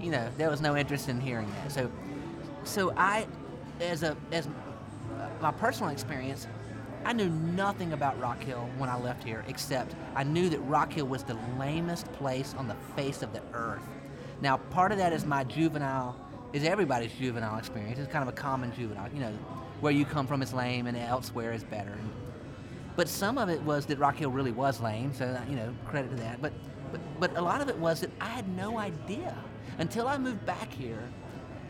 [0.00, 1.72] you know, there was no interest in hearing that.
[1.72, 1.90] So,
[2.64, 3.26] so I,
[3.80, 4.48] as a as
[5.40, 6.46] my personal experience,
[7.04, 10.92] I knew nothing about Rock Hill when I left here, except I knew that Rock
[10.92, 13.82] Hill was the lamest place on the face of the earth.
[14.40, 16.16] Now, part of that is my juvenile,
[16.52, 17.98] is everybody's juvenile experience.
[17.98, 19.32] It's kind of a common juvenile, you know,
[19.80, 21.96] where you come from is lame and elsewhere is better.
[22.96, 26.10] But some of it was that Rock Hill really was lame, so you know, credit
[26.10, 26.40] to that.
[26.40, 26.52] But
[26.90, 29.36] but but a lot of it was that I had no idea
[29.78, 31.02] until I moved back here.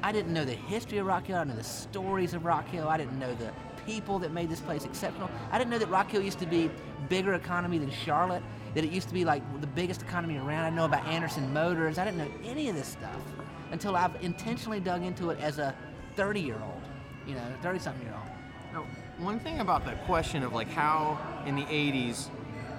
[0.03, 1.37] I didn't know the history of Rock Hill.
[1.37, 2.87] I didn't know the stories of Rock Hill.
[2.89, 3.51] I didn't know the
[3.87, 5.31] people that made this place exceptional.
[5.51, 6.71] I didn't know that Rock Hill used to be
[7.09, 8.43] bigger economy than Charlotte.
[8.75, 10.61] That it used to be like the biggest economy around.
[10.61, 11.99] I didn't know about Anderson Motors.
[11.99, 13.21] I didn't know any of this stuff
[13.70, 15.74] until I've intentionally dug into it as a
[16.14, 16.83] 30 year old,
[17.26, 18.26] you know, 30 something year old.
[18.72, 22.29] Now, one thing about the question of like how in the 80s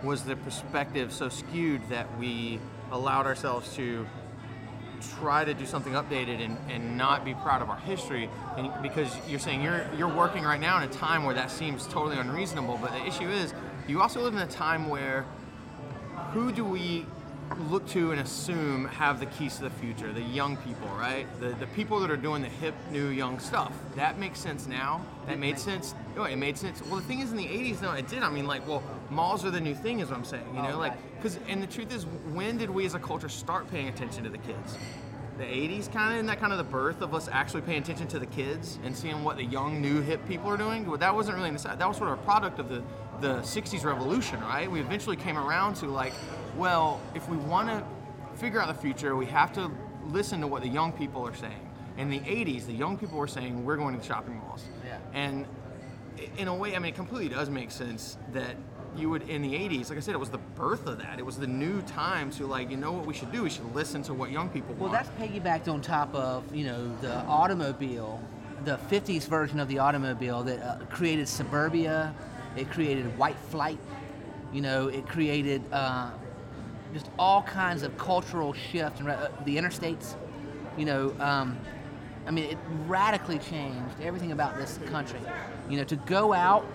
[0.04, 2.60] was the perspective so skewed that we
[2.91, 4.06] allowed ourselves to
[5.19, 9.15] try to do something updated and, and not be proud of our history and because
[9.28, 12.80] you're saying you're you're working right now in a time where that seems totally unreasonable
[12.82, 13.54] but the issue is
[13.88, 15.23] you also live in a time where
[16.32, 17.06] who do we
[17.70, 21.26] look to and assume have the keys to the future the young people right?
[21.40, 23.74] The, the people that are doing the hip new young stuff.
[23.96, 25.04] That makes sense now.
[25.28, 26.82] That made sense oh, it made sense.
[26.84, 29.44] Well the thing is in the 80s no it did i mean like well malls
[29.46, 31.62] are the new thing is what i'm saying you oh, know Oh, like because and
[31.62, 34.78] the truth is when did we as a culture start paying attention to the kids?
[35.38, 38.08] The 80s kind of and that kind of the birth of us actually paying attention
[38.10, 40.86] to the kids and seeing what the young new hip people are doing?
[40.86, 42.84] Well, that wasn't really in the that was sort of a product of the
[43.22, 44.70] the 60s revolution right?
[44.70, 46.14] We eventually came around to like
[46.56, 47.84] well if we want to
[48.40, 49.72] figure out the future we have to
[50.08, 51.64] listen to what the young people are saying.
[51.98, 54.64] In the 80s the young people were saying we're going to the shopping malls.
[54.86, 54.98] Yeah.
[55.14, 55.46] and
[56.38, 58.56] in a way i mean it completely does make sense that
[58.96, 61.20] you would in the 80s like i said it was the birth of that.
[61.20, 63.44] It was the new time to like you know what we should do?
[63.44, 64.94] We should listen to what young people Well, want.
[64.94, 68.20] that's piggybacked on top of you know the automobile,
[68.66, 72.14] the '50s version of the automobile that uh, created suburbia.
[72.58, 73.80] It created white flight.
[74.54, 76.12] You know, it created uh,
[76.93, 80.15] just all kinds of cultural shift and uh, the interstates.
[80.78, 81.58] You know, um,
[82.26, 85.20] I mean, it radically changed everything about this country.
[85.70, 86.65] You know, to go out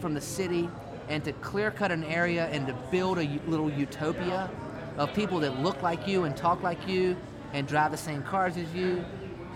[0.00, 0.68] from the city
[1.08, 4.50] and to clear cut an area and to build a little utopia
[4.96, 7.16] of people that look like you and talk like you
[7.52, 9.04] and drive the same cars as you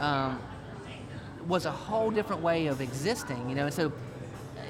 [0.01, 0.41] um,
[1.49, 3.65] was a whole different way of existing, you know.
[3.67, 3.93] And so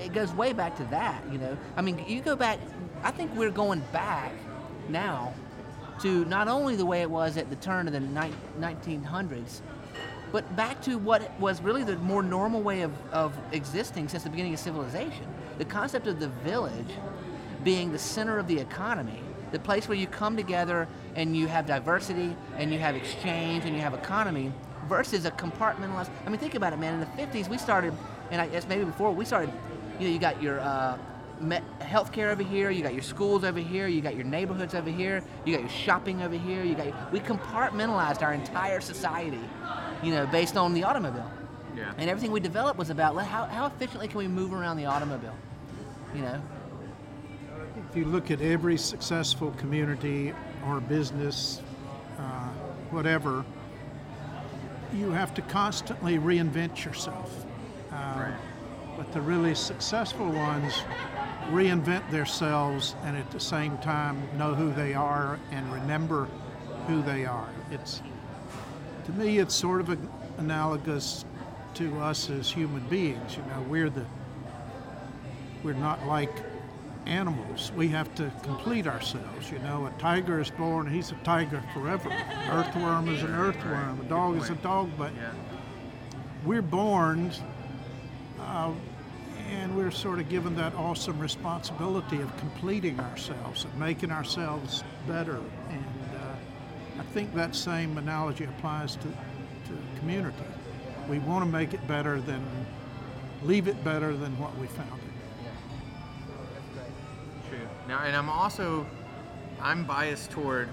[0.01, 1.57] it goes way back to that, you know.
[1.77, 2.59] I mean, you go back.
[3.03, 4.33] I think we're going back
[4.89, 5.33] now
[6.03, 9.61] to not only the way it was at the turn of the ni- 1900s,
[10.33, 14.31] but back to what was really the more normal way of, of existing since the
[14.31, 15.27] beginning of civilization.
[15.59, 16.95] The concept of the village
[17.65, 21.67] being the center of the economy the place where you come together and you have
[21.67, 24.53] diversity and you have exchange and you have economy
[24.89, 26.11] versus a compartmentalized.
[26.25, 26.95] I mean, think about it, man.
[26.95, 27.95] In the 50s, we started,
[28.31, 29.53] and I guess maybe before, we started,
[30.01, 30.97] you know, you got your uh,
[31.41, 34.91] me- healthcare over here, you got your schools over here, you got your neighborhoods over
[34.91, 39.41] here, you got your shopping over here, you got, we compartmentalized our entire society,
[40.03, 41.31] you know, based on the automobile.
[41.77, 41.93] Yeah.
[41.99, 45.37] And everything we developed was about how, how efficiently can we move around the automobile,
[46.15, 46.43] you know?
[47.91, 50.33] If you look at every successful community
[50.67, 51.61] or business,
[52.19, 52.49] uh,
[52.91, 53.45] whatever,
[54.95, 57.45] you have to constantly reinvent yourself.
[57.93, 58.35] Uh, Right.
[59.01, 60.83] But the really successful ones
[61.49, 66.29] reinvent themselves and at the same time know who they are and remember
[66.87, 67.49] who they are.
[67.71, 68.03] It's
[69.07, 69.99] to me, it's sort of
[70.37, 71.25] analogous
[71.77, 73.39] to us as human beings.
[73.39, 74.05] You know, we're the
[75.63, 76.35] we're not like
[77.07, 77.73] animals.
[77.75, 79.51] We have to complete ourselves.
[79.51, 82.11] You know, a tiger is born, he's a tiger forever.
[82.51, 83.99] Earthworm is an earthworm.
[84.03, 85.13] A dog is a dog, but
[86.45, 87.33] we're born
[88.41, 88.73] uh,
[89.51, 95.41] and we're sort of given that awesome responsibility of completing ourselves and making ourselves better.
[95.71, 95.85] And
[96.15, 100.37] uh, I think that same analogy applies to, to community.
[101.09, 102.45] We want to make it better than,
[103.43, 105.11] leave it better than what we found it.
[107.49, 107.59] True.
[107.89, 108.87] Now, and I'm also,
[109.61, 110.69] I'm biased toward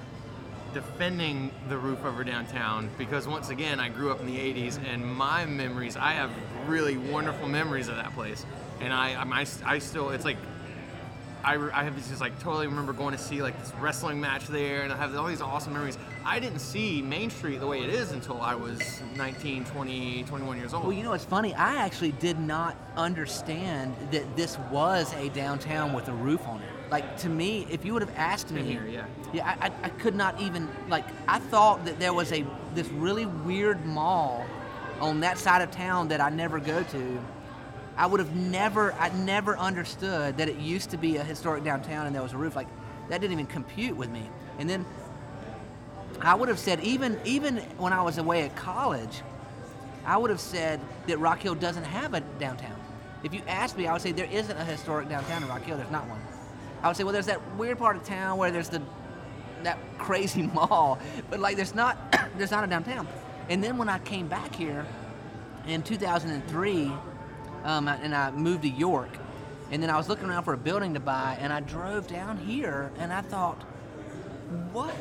[0.73, 5.03] defending the roof over downtown because once again, I grew up in the '80s, and
[5.03, 6.29] my memories, I have
[6.67, 8.45] really wonderful memories of that place,
[8.81, 10.37] and I, I'm- I, I still, it's like.
[11.43, 14.47] I, I have this just like totally remember going to see like this wrestling match
[14.47, 15.97] there and I have all these awesome memories.
[16.25, 18.81] I didn't see Main Street the way it is until I was
[19.15, 20.83] 19, 20, 21 years old.
[20.83, 21.53] Well, you know what's funny?
[21.53, 26.91] I actually did not understand that this was a downtown with a roof on it.
[26.91, 29.05] Like to me, if you would have asked me, here, yeah.
[29.31, 31.05] yeah, I, I, I could not even like.
[31.29, 34.45] I thought that there was a this really weird mall
[34.99, 37.19] on that side of town that I never go to.
[37.97, 42.05] I would have never, I never understood that it used to be a historic downtown
[42.05, 42.55] and there was a roof.
[42.55, 42.67] Like
[43.09, 44.29] that didn't even compute with me.
[44.59, 44.85] And then
[46.21, 49.21] I would have said even even when I was away at college,
[50.05, 52.79] I would have said that Rock Hill doesn't have a downtown.
[53.23, 55.77] If you asked me, I would say there isn't a historic downtown in Rock Hill.
[55.77, 56.21] There's not one.
[56.83, 58.81] I would say, well, there's that weird part of town where there's the
[59.63, 61.97] that crazy mall, but like there's not
[62.37, 63.07] there's not a downtown.
[63.49, 64.85] And then when I came back here
[65.67, 66.91] in 2003,
[67.63, 69.09] um, and I moved to York,
[69.71, 72.37] and then I was looking around for a building to buy, and I drove down
[72.37, 73.61] here, and I thought,
[74.71, 74.95] what?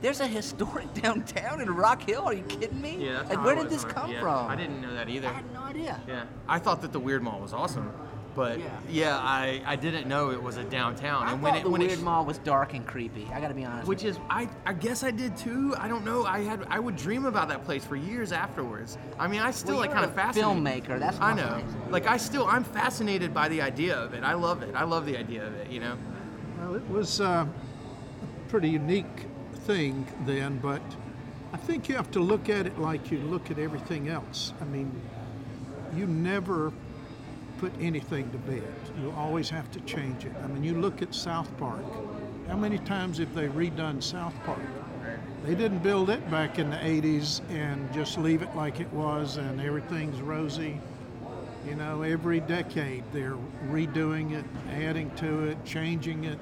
[0.00, 2.22] There's a historic downtown in Rock Hill?
[2.22, 2.96] Are you kidding me?
[2.98, 4.50] yeah, that's like, where did this come yeah, from?
[4.50, 5.28] I didn't know that either.
[5.28, 6.00] I had no idea.
[6.08, 7.92] Yeah, I thought that the Weird Mall was awesome,
[8.34, 8.66] but Yeah.
[8.88, 11.26] yeah, I, I didn't know it was a downtown.
[11.26, 13.28] I and thought when it the when Weird it, Mall was dark and creepy.
[13.32, 13.88] I got to be honest.
[13.88, 15.74] which with is I I guess I did too.
[15.78, 16.24] I don't know.
[16.24, 18.98] I had I would dream about that place for years afterwards.
[19.18, 20.84] I mean, I still Well, like you're kind of fascinated.
[20.84, 21.42] filmmaker, that's I know.
[21.48, 24.22] fascinates Like I still I'm fascinated by the idea of it.
[24.22, 24.74] I love it.
[24.74, 25.70] I love the idea of it.
[25.70, 25.96] You know.
[26.60, 29.26] Well, it was uh, a pretty unique
[29.66, 30.82] thing then, but
[31.52, 34.52] I think you have to look at it like you look at everything else.
[34.60, 34.90] I mean,
[35.96, 36.72] you never
[37.60, 38.62] put anything to bed.
[39.02, 40.32] You always have to change it.
[40.42, 41.84] I mean, you look at South Park.
[42.48, 44.60] How many times have they redone South Park?
[45.44, 49.36] They didn't build it back in the 80s and just leave it like it was
[49.36, 50.80] and everything's rosy.
[51.66, 53.36] You know, every decade they're
[53.68, 56.38] redoing it, adding to it, changing it.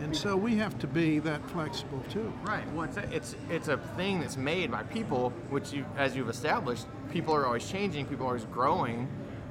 [0.00, 2.32] And so we have to be that flexible too.
[2.44, 2.64] Right.
[2.72, 6.30] Well, it's a, it's it's a thing that's made by people, which you, as you've
[6.30, 8.06] established, people are always changing.
[8.06, 9.06] People are always growing.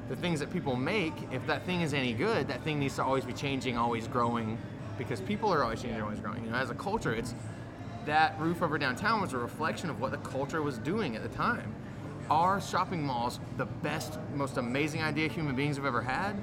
[0.09, 3.03] The things that people make, if that thing is any good, that thing needs to
[3.03, 4.57] always be changing, always growing,
[4.97, 6.43] because people are always changing, always growing.
[6.43, 7.33] You know, as a culture, it's
[8.05, 11.29] that roof over downtown was a reflection of what the culture was doing at the
[11.29, 11.73] time.
[12.29, 16.35] Are shopping malls the best, most amazing idea human beings have ever had?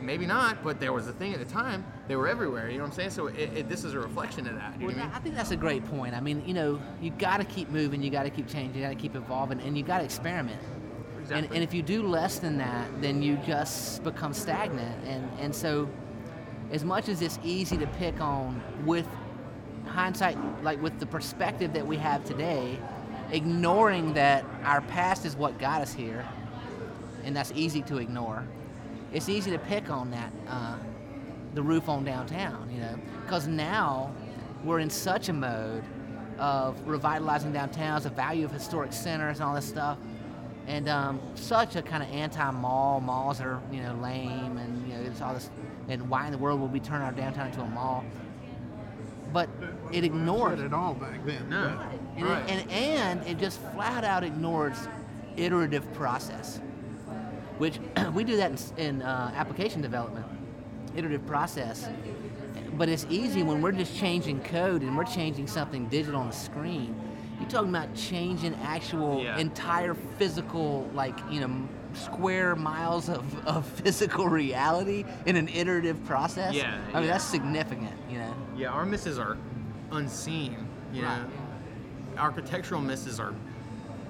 [0.00, 1.84] Maybe not, but there was a thing at the time.
[2.08, 2.70] They were everywhere.
[2.70, 3.10] You know what I'm saying?
[3.10, 4.80] So it, it, this is a reflection of that.
[4.80, 5.10] You Well, I mean?
[5.12, 6.14] I think that's a great point.
[6.14, 8.80] I mean, you know, you got to keep moving, you got to keep changing, you
[8.80, 10.58] got to keep evolving, and you got to experiment.
[11.30, 15.04] And, and if you do less than that, then you just become stagnant.
[15.06, 15.88] And, and so,
[16.70, 19.06] as much as it's easy to pick on with
[19.86, 22.78] hindsight, like with the perspective that we have today,
[23.30, 26.26] ignoring that our past is what got us here,
[27.24, 28.44] and that's easy to ignore.
[29.12, 30.76] It's easy to pick on that, uh,
[31.54, 34.12] the roof on downtown, you know, because now
[34.64, 35.84] we're in such a mode
[36.38, 39.98] of revitalizing downtowns, the value of historic centers, and all this stuff,
[40.66, 43.00] and um, such a kind of anti-mall.
[43.00, 45.50] Malls are, you know, lame, and you know, it's all this.
[45.88, 48.04] And why in the world would we turn our downtown into a mall?
[49.32, 49.48] but
[49.90, 51.50] it ignores Said it all back then.
[51.50, 51.76] No.
[52.16, 52.48] and, Right.
[52.48, 54.76] it, and and it just flat out ignores
[55.36, 56.60] iterative process,
[57.58, 57.80] which
[58.14, 60.24] we do that in, in uh, application development,
[60.96, 61.88] iterative process.
[62.74, 66.32] But it's easy when we're just changing code and we're changing something digital on the
[66.32, 66.94] screen.
[67.40, 69.38] You're talking about changing actual Yeah.
[69.38, 76.54] entire physical, like you know, square miles of, of physical reality in an iterative process.
[76.54, 77.12] Yeah, I mean yeah.
[77.12, 77.92] that's significant.
[78.10, 78.34] You know.
[78.56, 79.36] Yeah, our misses are
[79.92, 80.66] unseen.
[80.92, 81.18] You Right.
[81.18, 81.28] know,
[82.18, 83.34] architectural misses are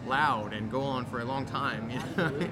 [0.07, 1.91] loud and go on for a long time.
[1.91, 2.49] You know?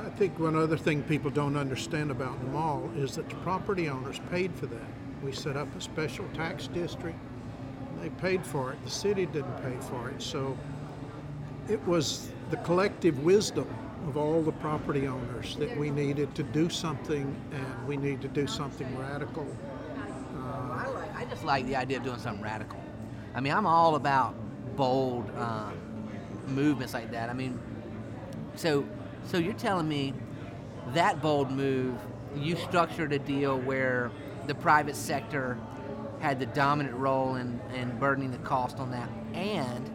[0.00, 3.88] I think one other thing people don't understand about the mall is that the property
[3.90, 4.86] owners paid for that.
[5.22, 7.18] We set up a special tax district.
[8.00, 8.82] They paid for it.
[8.84, 10.22] The city didn't pay for it.
[10.22, 10.56] So
[11.68, 13.68] it was the collective wisdom
[14.06, 18.28] of all the property owners that we needed to do something and we need to
[18.28, 19.46] do something radical.
[20.34, 22.82] I, like, I just like the idea of doing something radical.
[23.34, 24.34] I mean, I'm all about
[24.76, 25.74] bold um,
[26.46, 27.28] movements like that.
[27.28, 27.58] I mean,
[28.56, 28.84] so
[29.26, 30.14] so you're telling me
[30.94, 31.94] that bold move,
[32.34, 34.10] you structured a deal where
[34.46, 35.58] the private sector
[36.20, 39.90] had the dominant role in, in burdening the cost on that, and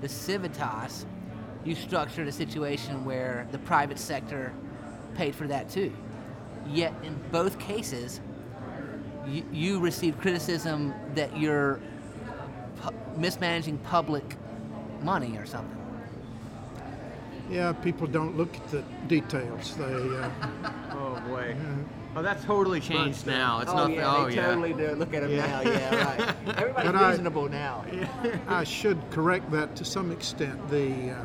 [0.00, 1.06] the Civitas,
[1.64, 4.52] you structured a situation where the private sector
[5.14, 5.92] paid for that too.
[6.68, 8.20] Yet in both cases,
[9.26, 11.80] you, you received criticism that you're
[12.82, 14.36] pu- mismanaging public
[15.02, 15.72] money or something.
[17.50, 19.76] Yeah, people don't look at the details.
[19.76, 20.30] They uh,
[20.92, 21.54] oh boy.
[22.16, 23.60] Oh, that's totally changed But, now.
[23.60, 23.90] It's not.
[23.90, 24.46] oh yeah.
[24.46, 24.92] Totally do.
[24.92, 25.46] Look at them Yeah.
[25.46, 25.60] now.
[25.70, 26.36] Yeah, right.
[26.56, 27.84] Everybody's But I- reasonable now.
[28.48, 30.66] I should correct that to some extent.
[30.70, 31.24] The uh,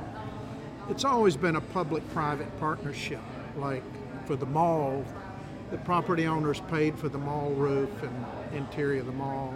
[0.89, 3.21] it's always been a public-private partnership.
[3.55, 3.83] Like
[4.25, 5.05] for the mall,
[5.71, 9.53] the property owners paid for the mall roof and interior of the mall,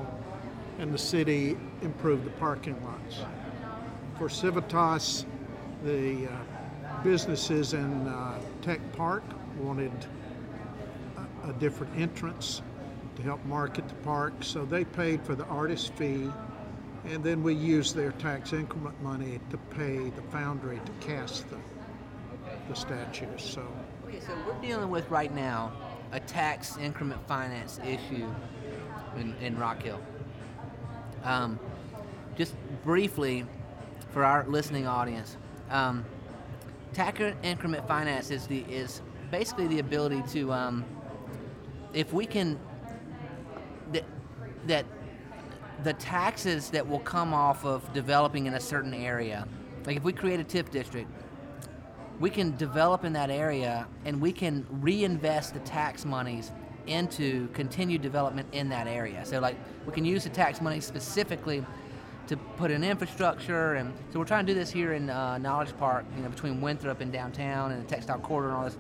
[0.80, 3.20] and the city improved the parking lots.
[4.18, 5.26] For Civitas,
[5.84, 9.24] the uh, businesses in uh, Tech Park
[9.60, 9.92] wanted
[11.48, 12.62] a, different entrance
[13.16, 16.30] to help market the park, so they paid for the artist fee
[17.06, 21.58] and then we used their tax increment money to pay the foundry to cast the,
[22.68, 23.44] the statues.
[23.44, 23.66] So
[24.08, 25.72] Okay, so we're dealing with right now
[26.12, 28.28] a tax increment finance issue
[29.18, 30.00] in, in Rock Hill.
[31.24, 31.60] Um,
[32.36, 33.46] just briefly,
[34.12, 35.38] for our listening audience,
[35.70, 36.06] um,
[36.94, 40.86] tax increment finance is the is basically the ability to, um,
[41.96, 42.60] if we can,
[43.94, 44.04] that
[44.68, 44.86] that
[45.84, 49.48] the taxes that will come off of developing in a certain area,
[49.86, 51.10] like if we create a TIF district,
[52.20, 56.52] we can develop in that area and we can reinvest the tax monies
[56.88, 59.26] into continued development in that area.
[59.26, 61.66] So like we can use the tax money specifically
[62.28, 65.76] to put in infrastructure and so we're trying to do this here in uh, Knowledge
[65.78, 68.78] Park, you know, between Winthrop and downtown and the textile corridor and all this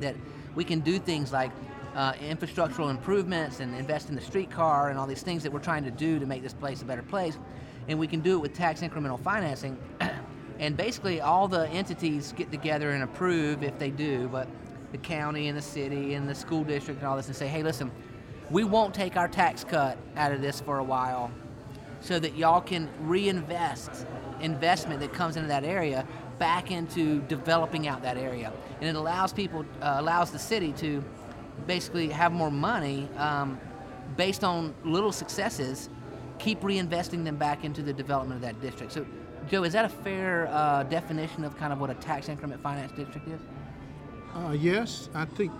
[0.00, 0.16] that
[0.54, 1.52] we can do things like
[1.94, 5.84] uh, infrastructural improvements and invest in the streetcar and all these things that we're trying
[5.84, 7.38] to do to make this place a better place.
[7.88, 9.78] And we can do it with tax incremental financing.
[10.58, 14.48] and basically, all the entities get together and approve if they do, but
[14.92, 17.62] the county and the city and the school district and all this and say, hey,
[17.62, 17.90] listen,
[18.50, 21.30] we won't take our tax cut out of this for a while
[22.00, 24.06] so that y'all can reinvest
[24.40, 26.06] investment that comes into that area
[26.38, 31.04] back into developing out that area and it allows people uh, allows the city to
[31.66, 33.58] basically have more money um,
[34.16, 35.88] based on little successes
[36.38, 38.92] keep reinvesting them back into the development of that district.
[38.92, 39.06] So
[39.48, 42.92] joe is that a fair uh, definition of kind of what a tax increment finance
[42.92, 43.40] district is?
[44.34, 45.52] Uh, yes, I think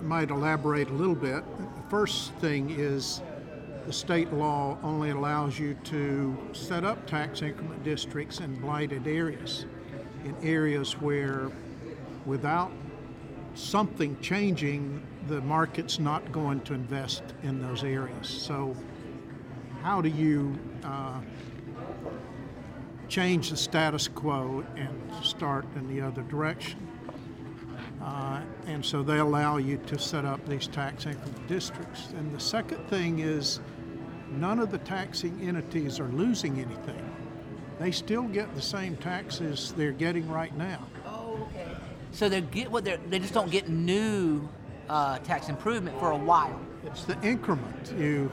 [0.00, 1.44] I might elaborate a little bit.
[1.58, 3.22] The first thing is
[3.86, 9.66] the state law only allows you to set up tax increment districts in blighted areas,
[10.24, 11.50] in areas where
[12.24, 12.70] without
[13.54, 18.28] something changing, the market's not going to invest in those areas.
[18.28, 18.74] So,
[19.82, 21.20] how do you uh,
[23.08, 26.88] change the status quo and start in the other direction?
[28.02, 32.08] Uh, and so they allow you to set up these tax increment districts.
[32.16, 33.60] And the second thing is
[34.28, 37.08] none of the taxing entities are losing anything.
[37.78, 40.86] They still get the same taxes they're getting right now.
[41.06, 41.76] Oh, okay.
[42.12, 44.48] So they get what they they just don't get new
[44.92, 46.60] uh, tax improvement for a while.
[46.84, 47.92] It's the increment.
[47.98, 48.30] You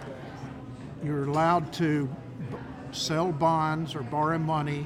[1.03, 2.05] you're allowed to
[2.51, 2.57] b-
[2.91, 4.85] sell bonds or borrow money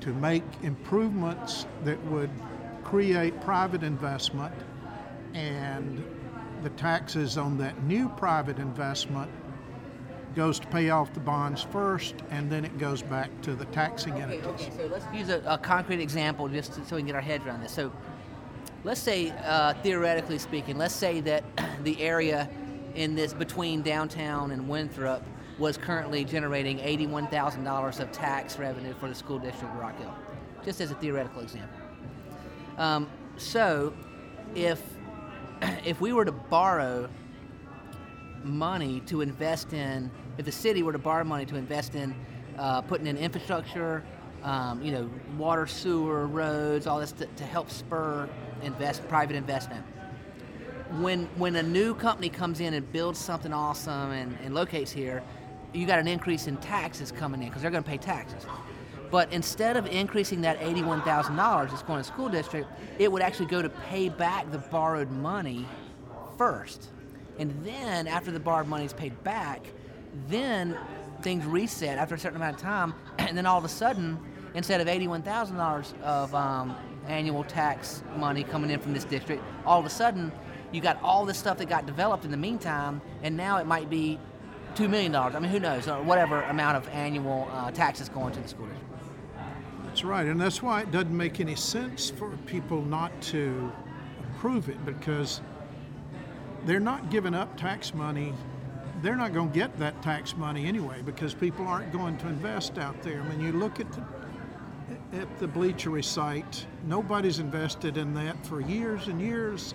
[0.00, 2.30] to make improvements that would
[2.84, 4.54] create private investment
[5.34, 6.04] and
[6.62, 9.28] the taxes on that new private investment
[10.36, 14.12] goes to pay off the bonds first, and then it goes back to the taxing
[14.14, 14.66] Okay, entities.
[14.66, 17.20] okay, so let's use a, a concrete example just to, so we can get our
[17.20, 17.72] heads around this.
[17.72, 17.92] So
[18.84, 21.44] let's say, uh, theoretically speaking, let's say that
[21.84, 22.48] the area
[22.94, 25.24] in this between downtown and Winthrop
[25.58, 30.14] was currently generating $81,000 of tax revenue for the school district of Rock Hill,
[30.64, 31.78] just as a theoretical example.
[32.76, 33.94] Um, so
[34.54, 34.82] if
[35.84, 37.08] if we were to borrow
[38.42, 42.14] money to invest in, if the city were to borrow money to invest in
[42.58, 44.04] uh, putting in infrastructure,
[44.44, 48.28] um, you know, water, sewer, roads, all this to, to help spur
[48.62, 49.84] invest private investment.
[51.00, 55.22] When when a new company comes in and builds something awesome and, and locates here,
[55.72, 58.46] you got an increase in taxes coming in because they're going to pay taxes.
[59.10, 62.68] But instead of increasing that $81,000 that's going to school district,
[62.98, 65.66] it would actually go to pay back the borrowed money
[66.36, 66.88] first.
[67.38, 69.66] And then after the borrowed money is paid back,
[70.28, 70.76] then
[71.22, 72.94] things reset after a certain amount of time.
[73.18, 74.18] And then all of a sudden,
[74.54, 76.76] instead of $81,000 of um,
[77.06, 80.32] annual tax money coming in from this district, all of a sudden
[80.72, 83.90] you got all this stuff that got developed in the meantime, and now it might
[83.90, 84.18] be
[84.74, 85.14] $2 million.
[85.14, 88.66] I mean, who knows, or whatever amount of annual uh, taxes going to the school
[88.66, 88.90] district.
[89.84, 93.70] That's right, and that's why it doesn't make any sense for people not to
[94.32, 95.40] approve it because
[96.66, 98.34] they're not giving up tax money.
[99.02, 102.78] They're not going to get that tax money anyway because people aren't going to invest
[102.78, 103.20] out there.
[103.20, 104.02] I mean, you look at the
[105.14, 109.74] at the bleachery site, nobody's invested in that for years and years,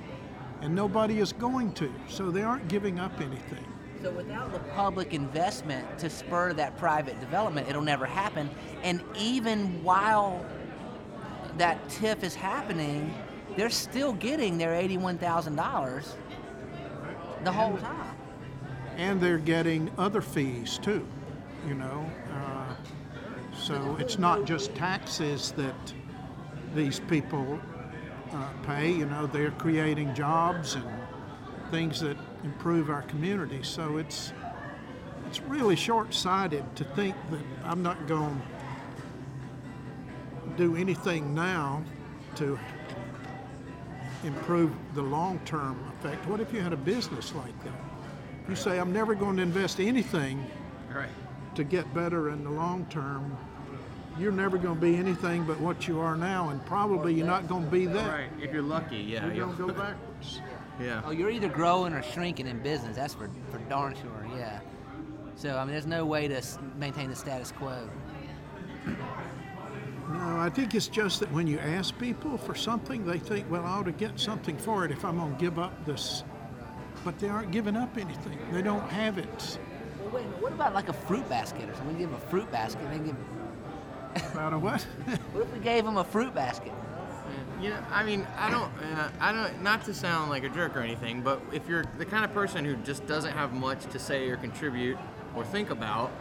[0.62, 1.92] and nobody is going to.
[2.10, 3.66] So they aren't giving up anything.
[4.02, 8.50] So without the public investment to spur that private development, it'll never happen.
[8.84, 10.46] And even while
[11.58, 13.14] that TIF is happening,
[13.58, 16.16] they're still getting their eighty-one thousand dollars
[17.44, 18.16] the whole time.
[18.98, 21.06] and they're getting other fees too,
[21.68, 22.10] you know.
[23.70, 25.94] So it's not just taxes that
[26.74, 27.60] these people
[28.34, 30.84] uh, pay, you know, they're creating jobs and
[31.70, 33.62] things that improve our community.
[33.62, 34.34] So it's
[35.28, 38.42] it's really short-sighted to think that I'm not going
[40.46, 41.84] to do anything now
[42.38, 42.58] to
[44.24, 46.26] improve the long-term effect.
[46.26, 47.80] What if you had a business like that?
[48.50, 50.44] You say, I'm never going to invest anything
[50.92, 51.10] Right.
[51.54, 53.38] to get better in the long term.
[54.20, 57.48] You're never going to be anything but what you are now, and probably you're not
[57.48, 58.12] going to be that.
[58.12, 58.30] Right.
[58.42, 59.26] If you're lucky, yeah.
[59.28, 60.42] You're you'll- going to go backwards.
[60.80, 61.02] yeah.
[61.06, 62.98] Oh, you're either growing or shrinking in business.
[62.98, 64.60] That's for, for darn sure, yeah.
[65.36, 66.42] So, I mean, there's no way to
[66.78, 67.90] maintain the status quo.
[70.10, 73.64] No, I think it's just that when you ask people for something, they think, well,
[73.64, 76.24] I ought to get something for it if I'm going to give up this.
[77.06, 78.38] But they aren't giving up anything.
[78.52, 79.60] They don't have it.
[80.02, 81.94] Well, wait, a minute, what about like a fruit basket or something?
[81.94, 82.82] We give them a fruit basket.
[82.92, 83.16] They give,
[84.32, 84.82] About a what?
[85.32, 86.74] what if we gave them a fruit basket?
[87.62, 90.78] You know, I mean, I don't, uh, I don't, not to sound like a jerk
[90.78, 94.00] or anything, but if you're the kind of person who just doesn't have much to
[94.00, 94.98] say or contribute
[95.36, 96.12] or think about,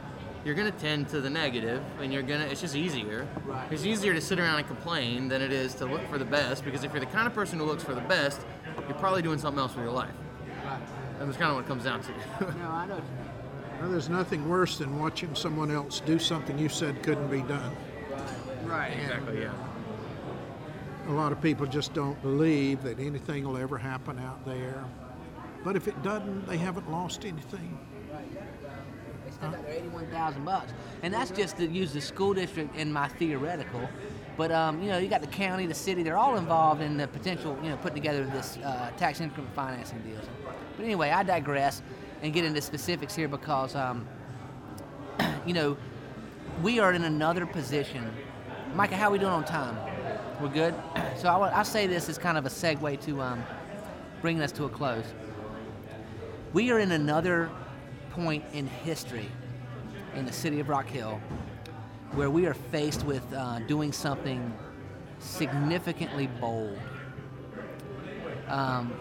[0.44, 2.46] you're gonna tend to the negative, and you're gonna.
[2.46, 3.26] It's just easier.
[3.44, 3.70] Right.
[3.70, 6.64] It's easier to sit around and complain than it is to look for the best.
[6.64, 8.40] Because if you're the kind of person who looks for the best,
[8.88, 10.14] you're probably doing something else with your life.
[10.64, 10.80] Right.
[11.20, 12.12] And that's kind of what it comes down to.
[12.58, 13.02] No, I know.
[13.80, 17.74] Well, there's nothing worse than watching someone else do something you said couldn't be done.
[18.64, 18.92] right.
[18.92, 19.42] Exactly.
[19.42, 19.52] Yeah.
[21.08, 24.84] A lot of people just don't believe that anything will ever happen out there.
[25.64, 27.78] But if it doesn't, they haven't lost anything.
[29.24, 30.72] They still got their eighty-one thousand bucks,
[31.02, 33.88] and that's just to use the school district in my theoretical.
[34.36, 37.08] But um, you know, you got the county, the city; they're all involved in the
[37.08, 40.24] potential, you know, putting together this uh, tax increment financing deals.
[40.76, 41.82] But anyway, I digress
[42.22, 44.06] and get into specifics here because, um,
[45.46, 45.76] you know,
[46.62, 48.10] we are in another position.
[48.74, 49.76] Micah, how are we doing on time?
[50.40, 50.74] We're good.
[51.18, 53.42] So I, I say this as kind of a segue to um,
[54.22, 55.04] bringing us to a close.
[56.52, 57.50] We are in another
[58.10, 59.28] point in history
[60.14, 61.20] in the city of Rock Hill
[62.12, 64.56] where we are faced with uh, doing something
[65.18, 66.78] significantly bold.
[68.48, 68.92] Um,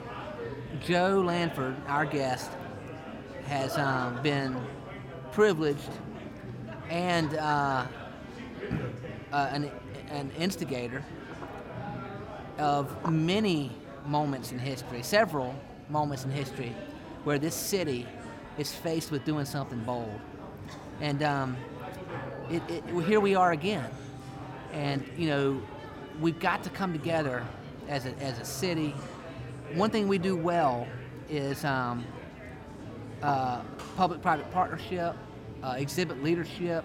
[0.81, 2.51] Joe Lanford, our guest,
[3.47, 4.55] has um, been
[5.31, 5.89] privileged
[6.89, 7.85] and uh,
[9.31, 9.71] uh, an,
[10.09, 11.03] an instigator
[12.57, 13.71] of many
[14.05, 15.55] moments in history, several
[15.89, 16.75] moments in history,
[17.23, 18.05] where this city
[18.57, 20.19] is faced with doing something bold.
[21.01, 21.57] And um,
[22.49, 23.89] it, it, well, here we are again.
[24.73, 25.61] And, you know,
[26.19, 27.45] we've got to come together
[27.87, 28.93] as a, as a city.
[29.73, 30.87] One thing we do well
[31.29, 32.05] is um,
[33.21, 33.61] uh,
[33.95, 35.15] public-private partnership,
[35.63, 36.83] uh, exhibit leadership,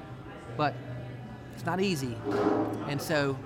[0.57, 0.74] but
[1.55, 2.16] it's not easy.
[2.89, 3.39] And so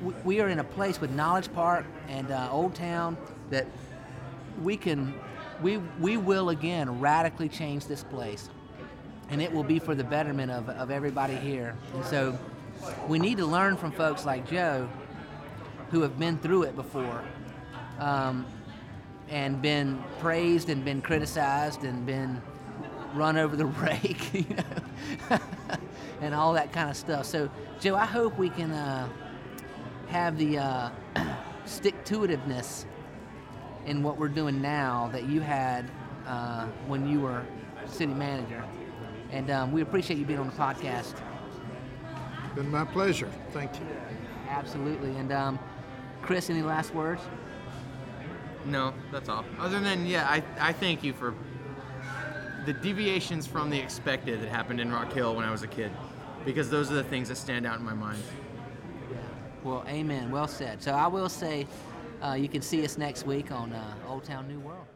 [0.00, 3.16] w- we are in a place with Knowledge Park and uh, Old Town
[3.50, 3.66] that
[4.62, 5.14] we can,
[5.62, 8.48] we, we will again radically change this place.
[9.30, 11.74] And it will be for the betterment of, of everybody here.
[11.94, 12.38] And so
[13.08, 14.88] we need to learn from folks like Joe
[15.90, 17.22] who have been through it before
[17.98, 18.44] um,
[19.32, 22.40] and been praised and been criticized and been
[23.14, 25.38] run over the rake, you know,
[26.20, 27.24] and all that kind of stuff.
[27.24, 29.08] So, Joe, I hope we can uh,
[30.08, 30.90] have the uh,
[31.64, 32.84] stick to itiveness
[33.86, 35.90] in what we're doing now that you had
[36.26, 37.42] uh, when you were
[37.86, 38.62] city manager.
[39.30, 41.14] And um, we appreciate you being on the podcast.
[42.54, 43.30] Been my pleasure.
[43.52, 43.86] Thank you.
[44.50, 45.16] Absolutely.
[45.16, 45.58] And um,
[46.20, 47.22] Chris, any last words?
[48.64, 49.44] No, that's all.
[49.58, 51.34] Other than yeah, I, I thank you for
[52.64, 55.90] the deviations from the expected that happened in Rock Hill when I was a kid,
[56.44, 58.22] because those are the things that stand out in my mind.
[59.64, 60.30] Well, amen.
[60.30, 60.82] Well said.
[60.82, 61.66] So I will say
[62.22, 64.86] uh, you can see us next week on uh, Old Town New World.